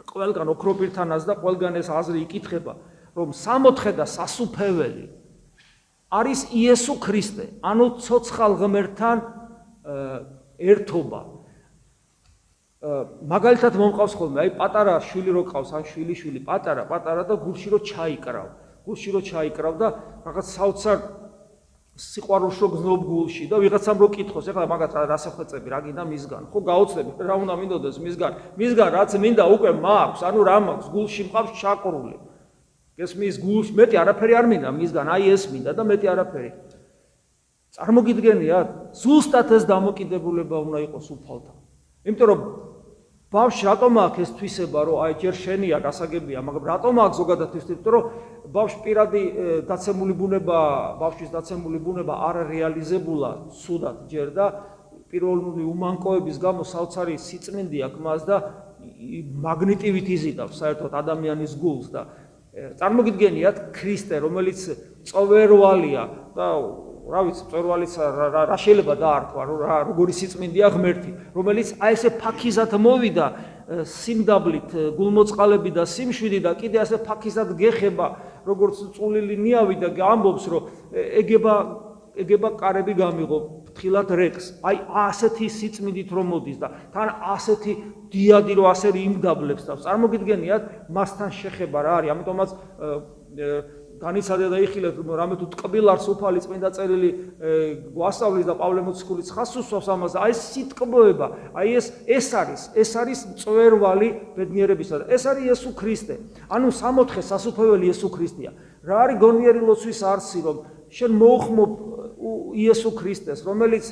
ყველგან 0.00 0.48
ოქროპირთანაც 0.52 1.22
და 1.28 1.34
ყველგან 1.36 1.76
ეს 1.76 1.88
აზრი 1.92 2.18
იკითხება, 2.24 2.74
რომ 3.16 3.28
სამოთხე 3.36 3.92
და 3.98 4.06
სასუფეველი 4.08 5.06
არის 6.12 6.52
იესო 6.52 6.98
ქრისტე, 7.00 7.44
ანუ 7.64 7.84
ცოცხალ 8.04 8.52
ღმერთთან 8.60 9.18
ერთობა. 10.60 11.20
მაგალითად 13.32 13.72
მომყავს 13.80 14.14
ხოლმე, 14.18 14.38
აი 14.44 14.50
პატარა 14.58 14.98
შვილი 15.00 15.30
რო 15.32 15.42
ყავს, 15.48 15.70
ან 15.72 15.82
შვილი 15.88 16.14
შვილი 16.18 16.40
პატარა, 16.44 16.84
პატარა 16.90 17.22
და 17.24 17.34
გულში 17.40 17.68
რო 17.72 17.78
ჩაიკრავ. 17.80 18.46
გულში 18.84 19.10
რო 19.14 19.20
ჩაიკრავ 19.22 19.72
და 19.78 19.88
რაღაც 20.26 20.46
საოცარ 20.52 20.98
სიყვარულს 21.92 22.56
რო 22.56 22.68
გზნობ 22.72 23.00
გულში 23.04 23.44
და 23.52 23.58
ვიღაცამ 23.60 23.98
რო 24.00 24.08
კითხოს, 24.16 24.48
ეხლა 24.48 24.64
მაგათ 24.64 24.92
რა 25.12 25.18
სახვეწები 25.20 25.68
რა 25.68 25.78
გინდა 25.84 26.04
მისგან? 26.08 26.42
ხო 26.48 26.58
გაოცდები, 26.64 27.10
რა 27.20 27.34
უნდა 27.36 27.54
მინდოდეს 27.60 27.96
მისგან? 28.00 28.32
მისგან 28.56 28.88
რაც 28.96 29.12
მინდა 29.20 29.44
უკვე 29.52 29.70
მაქვს, 29.76 30.20
ანუ 30.24 30.40
რა 30.40 30.56
მაქვს? 30.64 30.86
გულში 30.88 31.22
მყავს 31.28 31.52
ჩაკრული. 31.60 32.16
გესმის 32.96 33.36
გულში 33.44 33.72
მეტი 33.76 33.96
არაფერი 34.00 34.32
არ 34.40 34.46
მინდა 34.48 34.68
მისგან, 34.72 35.06
აი 35.12 35.24
ეს 35.36 35.42
მინდა 35.52 35.70
და 35.76 35.82
მეტი 35.84 36.06
არაფერი. 36.16 36.50
წარმოგიდგენიათ? 37.76 38.68
ზუსტად 38.96 39.48
ეს 39.52 39.64
დამოკიდებულება 39.68 40.56
უნდა 40.64 40.78
იყოს 40.88 41.06
უფალთან. 41.12 41.56
იმიტომ 42.08 42.26
რომ 42.32 42.40
ბავშვი 43.32 43.64
რატომ 43.64 43.92
აქვს 44.02 44.22
ეს 44.22 44.30
თვისება, 44.36 44.80
რომ 44.84 44.96
აი 45.02 45.12
ჯერ 45.22 45.34
შენია 45.40 45.78
გასაგებია, 45.80 46.38
მაგრამ 46.44 46.64
რატომ 46.68 46.94
აქვს 47.00 47.16
ზოგადად 47.16 47.48
თვისება, 47.52 47.88
რომ 47.96 48.04
ბავშვი 48.52 48.78
პირადი 48.84 49.22
დაცემული 49.68 50.14
ბუნება, 50.20 50.58
ბავშვის 51.00 51.30
დაცემული 51.32 51.78
ბუნება 51.80 52.14
არ 52.28 52.36
რეალიზებულა 52.52 53.30
სუდად 53.56 53.96
ჯერ 54.12 54.28
და 54.36 54.46
პირველი 55.08 55.64
უმანკოების 55.64 56.36
გამო 56.44 56.62
საოცარი 56.68 57.16
სიწმინდი 57.16 57.78
აქვს 57.88 58.00
მას 58.04 58.22
და 58.28 58.36
მაგნიტივით 59.48 60.06
იზიდავს 60.12 60.56
საერთოდ 60.60 60.92
ადამიანის 61.00 61.52
გულს 61.56 61.88
და 61.92 62.02
წარმოგიდგენიათ 62.52 63.56
ქრისტე, 63.72 64.20
რომელიც 64.20 64.60
წოვერვალია 65.08 66.02
და 66.36 66.46
რა 67.12 67.20
ვიცი, 67.28 67.44
წორვალიც 67.52 67.94
რა 68.48 68.56
შეიძლება 68.56 68.94
დაარქვა, 68.96 69.42
რა 69.44 69.76
როგორი 69.84 70.12
სიწმინდეა 70.16 70.68
ღმერთი, 70.72 71.10
რომელიც 71.36 71.68
აი 71.76 71.92
ესე 71.92 72.10
ფაქიზად 72.16 72.72
მოვიდა 72.80 73.26
სიმდაბლით, 73.84 74.70
გულმოწყალები 74.96 75.70
და 75.76 75.84
სიმშვიდი 75.84 76.40
და 76.40 76.52
კიდე 76.56 76.78
ასე 76.82 76.96
ფაქიზად 77.04 77.52
გეხება, 77.60 78.06
როგორც 78.48 78.76
წულილი 78.96 79.36
ნიავი 79.44 79.76
და 79.84 79.88
ამბობს, 79.92 80.44
რომ 80.48 80.62
ეგება 80.96 81.54
ეგება 82.12 82.48
კარები 82.60 82.92
გამიღო 82.92 83.36
ფთხილად 83.72 84.10
რეკს. 84.12 84.60
აი 84.60 84.76
ასეთი 84.84 85.46
სიწმინდით 85.48 86.10
რომ 86.12 86.26
მოდის 86.28 86.58
და 86.60 86.68
თან 86.92 87.08
ასეთი 87.32 87.72
დიადი 88.12 88.52
რომ 88.58 88.66
ასე 88.68 88.88
იმდაბლებს 89.00 89.64
და 89.64 89.76
წარმოგიდგენიათ, 89.80 90.62
მასთან 90.92 91.30
შეხება 91.32 91.78
რა 91.80 91.92
არის, 92.02 92.10
ამიტომაც 92.12 92.50
განიცადე 94.02 94.46
და 94.50 94.58
იხილეთ 94.66 94.94
რომ 94.98 95.10
რამე 95.14 95.34
თუ 95.38 95.46
ტკბილარს 95.54 96.06
უფალი 96.10 96.40
წმინდა 96.42 96.68
წერილი 96.74 97.10
გვასწავლის 97.94 98.46
და 98.50 98.54
პავლე 98.58 98.82
მოციქულის 98.82 99.30
ხასუსავს 99.30 99.88
ამას 99.94 100.16
აი 100.18 100.32
სიტკბოება 100.42 101.26
აი 101.54 101.68
ეს 101.78 101.86
ეს 102.10 102.28
არის 102.34 102.62
ეს 102.82 102.90
არის 102.98 103.20
წვერვალი 103.38 104.08
ბედნიერებისა 104.34 104.96
და 105.02 105.04
ეს 105.14 105.22
არის 105.30 105.42
იესო 105.46 105.70
ქრისტე. 105.78 106.14
ანუ 106.50 106.68
სამოთხე 106.82 107.22
სასუფეველი 107.30 107.84
იესო 107.90 108.08
ქრისტეა. 108.10 108.50
რა 108.82 108.96
არის 109.06 109.16
გონიერი 109.22 109.60
ლოცვის 109.70 110.00
არსი 110.02 110.40
რომ 110.42 110.56
შენ 110.90 111.10
მოუხმო 111.22 111.64
იესო 112.58 112.90
ქრისტეს 112.98 113.46
რომელიც 113.46 113.84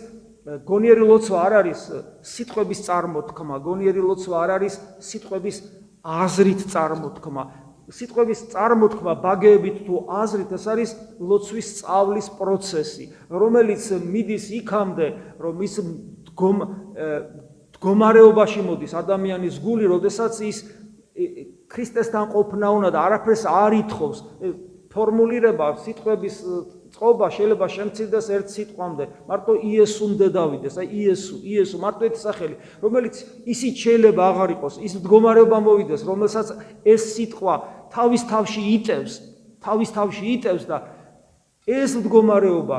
გონიერი 0.67 1.05
ლოცვა 1.07 1.39
არ 1.47 1.55
არის 1.61 1.81
სიტყვების 2.25 2.81
წარმოთქმა 2.89 3.57
გონიერი 3.63 4.03
ლოცვა 4.03 4.37
არ 4.45 4.51
არის 4.59 4.75
სიტყვების 4.99 5.57
აზრით 6.01 6.61
წარმოთქმა 6.73 7.43
სიტყვების 7.91 8.41
წარმოთქმა 8.55 9.13
ბაგეებით 9.25 9.77
თუ 9.87 9.95
აზრით 10.23 10.51
ეს 10.55 10.65
არის 10.71 10.91
ლოცვის 11.19 11.67
სწავლის 11.75 12.29
პროცესი, 12.39 13.05
რომელიც 13.31 13.83
მიდის 14.07 14.45
იქამდე, 14.61 15.09
რომ 15.43 15.55
ის 15.67 15.75
დგომარეობაში 17.81 18.61
მოდის 18.67 18.93
ადამიანის 18.95 19.57
გული, 19.65 19.85
როდესაც 19.91 20.35
ის 20.47 20.59
ქრისტესთან 21.71 22.25
ყოფნა 22.31 22.69
უნდა 22.79 22.91
და 22.95 22.99
არაფერს 23.07 23.45
არ 23.47 23.73
ითხოვს. 23.83 24.19
ფორმულირება 24.91 25.67
სიტყვების 25.87 26.37
წყობა 27.01 27.27
შეიძლება 27.33 27.67
შემცირდეს 27.73 28.27
ერთ 28.29 28.49
სიტყვამდე, 28.53 29.05
მარტო 29.25 29.55
იესუმდე 29.65 30.27
დავიდეს, 30.37 30.75
აი 30.85 30.89
იესუ, 31.01 31.37
იესუ, 31.49 31.77
მარტო 31.81 32.05
ეს 32.13 32.21
სახელი, 32.21 32.57
რომელიც 32.85 33.15
ისიც 33.49 33.75
შეიძლება 33.81 34.21
აღარ 34.21 34.51
იყოს, 34.61 34.75
ის 34.85 34.93
მდგომარეობა 35.01 35.59
მოვიდეს, 35.65 36.05
რომელსაც 36.05 36.49
ეს 36.85 37.03
სიტყვა 37.17 37.55
თავის 37.97 38.23
თავში 38.29 38.63
იტევს, 38.77 39.13
თავის 39.65 39.89
თავში 39.97 40.25
იტევს 40.37 40.65
და 40.69 40.77
ეს 41.65 41.97
მდგომარეობა 42.05 42.79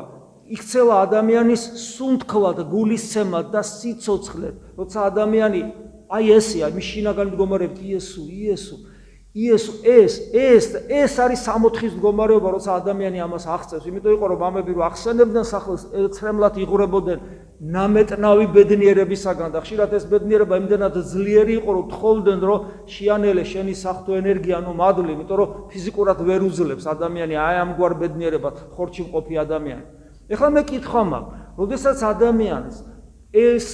იქცევა 0.53 0.95
ადამიანის 1.01 1.63
სუნთქლად, 1.97 2.61
გულისცემად 2.69 3.49
და 3.49 3.65
სიცოცხლედ, 3.65 4.55
როცა 4.77 4.99
ადამიანი 5.09 5.61
აი 6.13 6.25
ესეა, 6.37 6.69
მის 6.69 6.85
შინაგან 6.93 7.33
მდგომარეობთ 7.33 7.77
იესუ, 7.89 8.21
იესუ 8.29 8.75
ეს 9.31 9.63
ეს 9.87 10.75
ეს 10.91 11.13
არის 11.15 11.39
სამოთხის 11.47 11.95
მდგომარეობა, 11.95 12.49
როცა 12.51 12.71
ადამიანი 12.83 13.19
ამას 13.23 13.47
აღწევს. 13.47 13.87
იმიტომ 13.87 14.11
იყო 14.19 14.25
რომ 14.27 14.41
ამები 14.43 14.71
რო 14.75 14.83
ახსენებდნენ 14.91 15.45
სახელს, 15.47 15.81
ეცრემლად 15.95 16.59
იღურებოდნენ 16.59 17.19
ნამეტნავი 17.63 18.45
ბედნიერებისაგან 18.51 19.49
და 19.55 19.59
ხშირად 19.63 19.95
ეს 19.95 20.03
ბედნიერება 20.11 20.55
იმდენად 20.59 20.93
ძლიერი 20.99 21.53
იყო, 21.63 21.69
რომ 21.71 21.85
თხოვდნენ 21.95 22.39
რომ 22.43 22.59
შიანელე 22.91 23.43
შენი 23.47 23.73
საფრთხო 23.79 24.11
ენერგია 24.19 24.57
ნუ 24.67 24.73
მადლი, 24.75 25.11
იმიტომ 25.15 25.37
რომ 25.39 25.49
ფიზიკურად 25.71 26.19
ვერ 26.27 26.41
უძლებს 26.51 26.83
ადამიანი 26.91 27.35
აი 27.39 27.55
ამგვარ 27.63 27.93
ბედნიერებად 28.03 28.55
ხორჩი 28.75 29.01
მყოფი 29.07 29.35
ადამიანი. 29.47 29.83
ეხლა 30.27 30.47
მე 30.51 30.61
კითხვა 30.67 31.01
მაქვს, 31.07 31.31
როდესაც 31.55 31.97
ადამიანს 32.03 32.75
ეს 33.31 33.65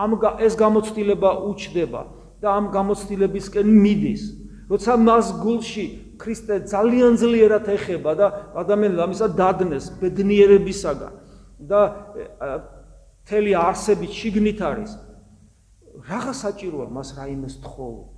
ამ 0.00 0.10
ეს 0.40 0.52
გამოცდილება 0.56 1.30
უჩდება 1.44 2.02
და 2.40 2.48
ამ 2.56 2.64
გამოცდილებისკენ 2.72 3.66
მიდის 3.68 4.43
როცა 4.70 4.92
მას 4.96 5.26
გულში 5.44 5.84
ქრისტე 6.20 6.64
ძალიან 6.70 7.18
ძლიერად 7.20 7.66
ეხება 7.76 8.12
და 8.16 8.26
ადამიანს 8.62 9.02
ამისა 9.04 9.28
დადნეს 9.40 9.84
ბედნიერებისაგან 10.00 11.12
და 11.68 11.80
მთელი 13.24 13.52
არსებით 13.56 14.12
შიგნით 14.20 14.60
არის 14.70 14.92
რაღა 16.08 16.32
საჭიროა 16.42 16.86
მას 16.92 17.08
რაიმეს 17.18 17.54
თხოვო? 17.64 18.14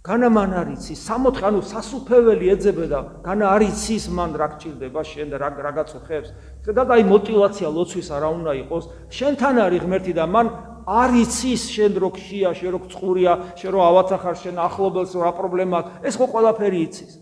განა 0.00 0.28
მან 0.32 0.52
არ 0.56 0.68
იცის 0.80 1.00
60 1.04 1.44
ანუ 1.44 1.60
სასუფეველი 1.60 2.46
ეძებდა 2.56 3.00
განა 3.24 3.46
არ 3.52 3.62
იცის 3.68 4.04
მან 4.16 4.30
რა 4.40 4.46
გჭირდება 4.56 5.02
შენ 5.04 5.28
და 5.32 5.36
რა 5.42 5.48
რაღაცო 5.60 5.98
ხებს 6.08 6.30
და 6.64 6.82
აი 6.96 7.04
мотивация 7.04 7.68
ლოცვის 7.68 8.08
არაუნა 8.08 8.52
იყოს. 8.64 8.84
შენთან 9.12 9.56
არის 9.60 9.80
ღმერთი 9.84 10.12
და 10.16 10.24
მან 10.24 10.46
არ 10.90 11.10
იცის 11.22 11.62
შენ 11.70 11.92
რო 12.02 12.10
ხშია, 12.18 12.50
შენ 12.58 12.70
რო 12.74 12.80
წყურია, 12.90 13.32
შენ 13.54 13.70
რო 13.70 13.80
ავათახარ 13.90 14.34
შენ 14.42 14.56
ახლობელს 14.58 15.12
რა 15.14 15.32
პრობლემა 15.38 15.74
აქვს. 15.78 15.90
ეს 16.02 16.14
ხო 16.18 16.26
ყველაფერი 16.34 16.78
იცის. 16.90 17.12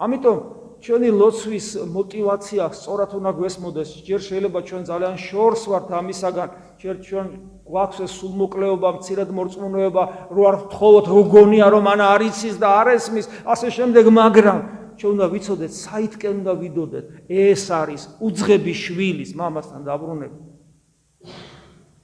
ამიტომ 0.00 0.36
ჩვენი 0.82 1.08
ლოცვის 1.14 1.66
мотиваცია 1.94 2.64
სწორად 2.74 3.10
უნდა 3.14 3.30
გვესმოდეს. 3.38 3.90
ჯერ 4.02 4.20
შეიძლება 4.28 4.58
ჩვენ 4.66 4.82
ძალიან 4.90 5.14
შორს 5.14 5.62
ვართ 5.70 5.88
ამისაგან, 5.94 6.48
ჯერ 6.82 6.96
ჩვენ 7.06 7.26
გვაქვს 7.62 7.98
ეს 8.02 8.12
სულმოკლეობა, 8.18 8.88
მცირად 8.98 9.28
მორწმუნოება, 9.30 10.02
რო 10.34 10.42
არ 10.50 10.56
ვთხოვოთ, 10.66 11.06
რო 11.06 11.22
გონია 11.30 11.66
რომ 11.70 11.84
ანა 11.86 12.06
არ 12.16 12.22
იცის 12.32 12.56
და 12.58 12.68
არ 12.82 12.88
ესმის, 12.98 13.26
ასე 13.46 13.68
შემდეგ, 13.70 14.04
მაგრამ 14.10 14.58
ჩვენ 14.98 15.10
უნდა 15.14 15.26
ვიცოდეთ, 15.30 15.72
საითკენ 15.86 16.34
უნდა 16.42 16.52
ვიდოდეთ. 16.62 17.04
ეს 17.30 17.62
არის 17.70 18.02
უძღების 18.18 18.78
შვილის 18.82 19.30
მამასთან 19.38 19.80
დაბრუნება. 19.86 20.51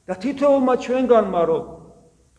და 0.08 0.14
თითოეულმა 0.16 0.74
ჩვენგანმა 0.80 1.42
რომ 1.52 1.64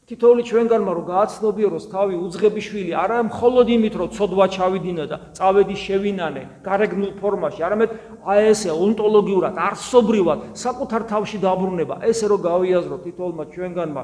თითოეული 0.10 0.42
ჩვენგანმა 0.42 0.92
რომ 0.98 1.06
გააცნობიეროს 1.06 1.86
თავი 1.94 2.16
უძღებიშვილი 2.18 2.92
არა 2.98 3.18
მხოლოდ 3.30 3.68
იმით 3.78 3.94
რომ 4.02 4.08
ცოდვა 4.18 4.46
ჩავიდინა 4.58 5.06
და 5.06 5.18
წავედი 5.38 5.76
შევინანე 5.78 6.44
გარეგნულ 6.66 7.12
ფორმაში 7.22 7.62
არამედ 7.68 7.90
აი 8.26 8.42
ესე 8.50 8.74
ონტოლოგიურად 8.74 9.54
არსობრივად 9.70 10.40
საკუთარ 10.58 11.02
თავში 11.14 11.38
დაბრუნება. 11.46 11.96
ესე 12.10 12.26
რომ 12.26 12.42
გავიაზრო 12.42 12.96
თითოეულმა 13.06 13.46
ჩვენგანმა 13.54 14.04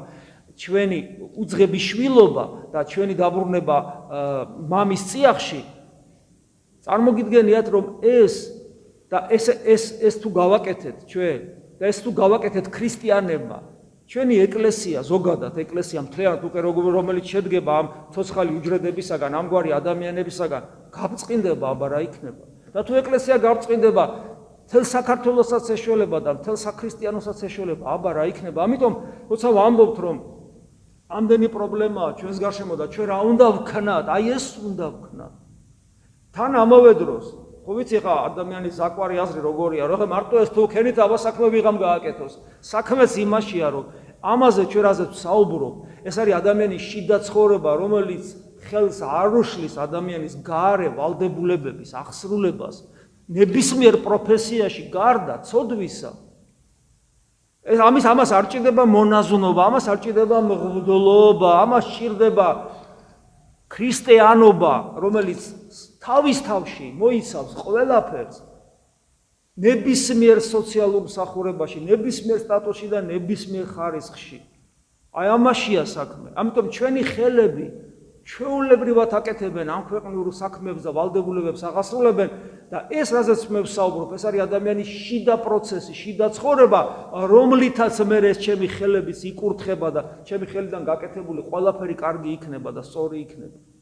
ჩვენი 0.61 0.99
უძღებიშვილობა 1.41 2.45
და 2.69 2.79
ჩვენი 2.85 3.15
დაბრუნება 3.17 3.77
მამის 4.69 5.01
წიაღში 5.09 5.61
წარმოგიდგენიათ 6.85 7.67
რომ 7.73 7.85
ეს 8.05 8.33
და 9.09 9.25
ეს 9.33 9.45
ეს 9.65 9.83
ეს 10.05 10.15
თუ 10.21 10.29
გავაკეთეთ 10.37 10.97
ჩვენ 11.09 11.64
და 11.79 11.83
ეს 11.91 11.97
თუ 12.03 12.09
გავაკეთეთ 12.15 12.65
ქრისტიანებმა 12.71 13.59
ჩვენი 14.05 14.35
ეკლესია 14.45 15.01
ზოგადად 15.01 15.55
ეკლესია 15.65 15.99
მთლიანად 16.05 16.41
უკვე 16.45 16.59
რომელიც 16.61 17.25
შედგება 17.25 17.71
ამ 17.81 17.87
ცოცხალი 18.13 18.51
უჯრედებისაგან 18.61 19.31
ამგვარი 19.41 19.73
ადამიანებისაგან 19.79 20.63
გაბწყინდება 20.93 21.65
აბა 21.73 21.87
რა 21.89 21.99
იქნება? 22.05 22.43
და 22.75 22.79
თუ 22.85 22.93
ეკლესია 23.01 23.35
გაბწყინდება 23.41 24.03
თელ 24.69 24.83
საქართველოსაც 24.85 25.65
ეშველება 25.73 26.17
და 26.21 26.31
თელ 26.45 26.57
საქრისტიანოსაც 26.57 27.39
ეშველება 27.49 27.85
აბა 27.97 28.11
რა 28.13 28.23
იქნება? 28.29 28.59
ამიტომ 28.61 28.93
როცა 29.33 29.49
ვამბობთ 29.57 29.97
რომ 30.05 30.17
ამდენი 31.05 31.47
პრობლემაა 31.49 32.09
ჩვენს 32.21 32.37
გარშემო 32.45 32.75
და 32.77 32.85
ჩვენ 32.93 33.07
რა 33.09 33.17
უნდა 33.25 33.47
ვქნათ? 33.57 34.05
აი 34.05 34.23
ეს 34.37 34.45
უნდა 34.61 34.85
ვქნათ. 34.93 35.33
თან 36.35 36.51
ამავე 36.61 36.93
დროს 37.01 37.25
ხო 37.65 37.71
ვიცი 37.73 37.99
ხა 38.05 38.15
ადამიანის 38.29 38.77
საკვარი 38.77 39.15
აზრი 39.25 39.41
როგორია? 39.41 39.83
რომ 39.89 40.05
მარტო 40.05 40.35
ეს 40.45 40.49
თუ 40.53 40.61
ქენით 40.69 40.97
აბა 41.01 41.17
საქმე 41.17 41.47
ვიღამ 41.49 41.77
გააკეთოს. 41.81 42.33
საქმეც 42.61 43.11
იმაშია 43.25 43.67
რომ 43.73 43.85
ამაზე 44.21 44.63
ჩვენ 44.69 44.83
რაზეც 44.85 45.11
საუბრობ 45.25 45.73
ეს 46.05 46.15
არის 46.21 46.33
ადამიანის 46.41 46.83
შიდა 46.89 47.17
ცხოვრება 47.25 47.71
რომელიც 47.81 48.25
ხელს 48.69 48.97
არ 49.01 49.29
უშლის 49.41 49.73
ადამიანის 49.81 50.33
გარე 50.45 50.89
ვალდებულებების 50.93 51.89
აღსრულებას. 51.97 52.75
ნებისმიერ 53.25 54.05
პროფესიაში 54.05 54.83
გარდა 54.93 55.41
ცოდვისა 55.49 56.11
ეს 57.65 57.79
ამის 57.81 58.05
ამას 58.05 58.29
არ 58.37 58.45
ჭირდება 58.53 58.83
მონაზვნობა 58.85 59.61
ამას 59.65 59.85
არ 59.89 59.97
ჭირდება 60.05 60.37
მღვდლობა 60.45 61.49
ამას 61.65 61.85
ჭირდება 61.97 62.47
ქრისტიანობა 63.73 64.73
რომელიც 65.01 65.41
თავის 66.05 66.39
თავში 66.45 66.87
მოიცავს 67.01 67.51
ყველაფერს 67.57 68.37
ნებისმიერ 69.55 70.41
სოციალურ 70.43 71.07
მსახურებაში, 71.07 71.79
ნებისმიერ 71.87 72.39
სტატუსში 72.43 72.87
და 72.91 72.99
ნებისმიერ 73.07 73.65
ხარისხში. 73.71 74.39
აი 75.15 75.27
ამაშია 75.31 75.83
საქმე. 75.87 76.35
ამიტომ 76.35 76.65
ჩვენი 76.75 77.01
ხელები 77.07 77.65
ჩვეულებრივად 78.25 79.11
აკეთებენ 79.15 79.67
ამ 79.69 79.83
ქვეყნიურ 79.85 80.27
საქმეებს 80.33 80.81
და 80.81 80.91
ვალდებულებებს 80.97 81.61
აღასრულებენ 81.69 82.29
და 82.73 82.79
ეს 82.89 83.13
რაზეც 83.13 83.41
მე 83.53 83.59
ვსაუბრობ, 83.69 84.09
ეს 84.17 84.23
არის 84.25 84.41
ადამიანის 84.49 84.89
შიდა 84.89 85.35
პროცესი, 85.45 85.93
შიდა 85.93 86.27
ცხოვრება, 86.35 86.81
რომლითაც 87.31 87.95
მე 88.01 88.17
ეს 88.33 88.37
ჩემი 88.41 88.67
ხელებიც 88.75 89.19
იკურთხება 89.29 89.87
და 89.93 90.01
ჩემი 90.25 90.45
ხელიდან 90.51 90.83
გაკეთებული 90.89 91.41
ყველაფერი 91.45 91.95
კარგი 91.95 92.29
იქნება 92.35 92.69
და 92.73 92.81
სწორი 92.81 93.17
იქნება. 93.23 93.74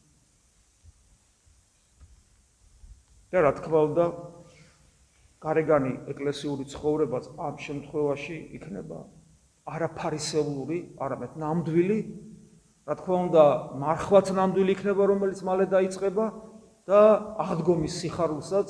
და 3.33 3.41
რა 3.41 3.51
თქმა 3.57 3.79
უნდა 3.89 4.05
გარეგანი 5.41 5.93
ეკლესიური 6.13 6.69
ცხოვრებაც 6.69 7.33
ამ 7.33 7.55
შემთხვევაში 7.65 8.37
იქნება 8.61 8.99
არაფარისეულური, 9.73 10.77
არამედ 11.01 11.33
ნამდვილი. 11.41 11.97
რა 12.85 12.95
თქმა 12.99 13.17
უნდა, 13.27 13.43
მარხვაც 13.79 14.27
ნამდვილი 14.37 14.71
იქნება, 14.75 15.03
რომელიც 15.09 15.39
მალე 15.47 15.65
დაიწყება 15.71 16.25
და 16.85 17.01
აღდგომის 17.41 17.93
სიხარულსაც 18.03 18.69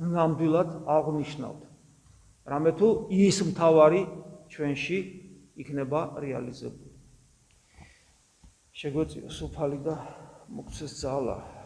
ნამდვილად 0.00 0.70
აღნიშნავთ. 0.96 1.62
რამე 2.50 2.70
თუ 2.80 2.88
ის 3.14 3.38
მთავარი 3.52 4.00
ჩვენში 4.50 4.98
იქნება 5.60 6.00
რეალიზებული. 6.24 6.90
შეგვეციო 8.74 9.28
სუფალი 9.28 9.78
და 9.84 9.94
მოგცეს 10.50 10.92
ძალა 11.04 11.59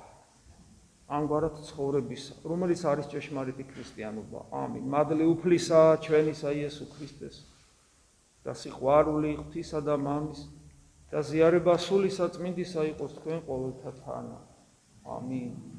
ამგვარად 1.04 1.60
ცხოვრების, 1.68 2.22
რომელიც 2.48 2.80
არის 2.88 3.06
ჭეშმარიტი 3.12 3.64
ქრისტიანობა. 3.68 4.40
ამინ. 4.56 4.84
მადლი 4.88 5.24
უფლისა 5.34 5.80
ჩვენისა 6.00 6.50
იესო 6.56 6.84
ქრისტეს 6.96 7.36
და 8.44 8.52
სიყვარული 8.56 9.36
ღვთისა 9.36 9.80
და 9.84 9.94
მამის 10.00 10.40
და 11.12 11.20
ზიარება 11.20 11.76
სული 11.76 12.08
საწმინდისა 12.08 12.80
იყოს 12.96 13.12
თქვენ 13.20 13.38
ყოველთა 13.44 13.90
თანა. 14.00 14.38
ამინ. 15.04 15.73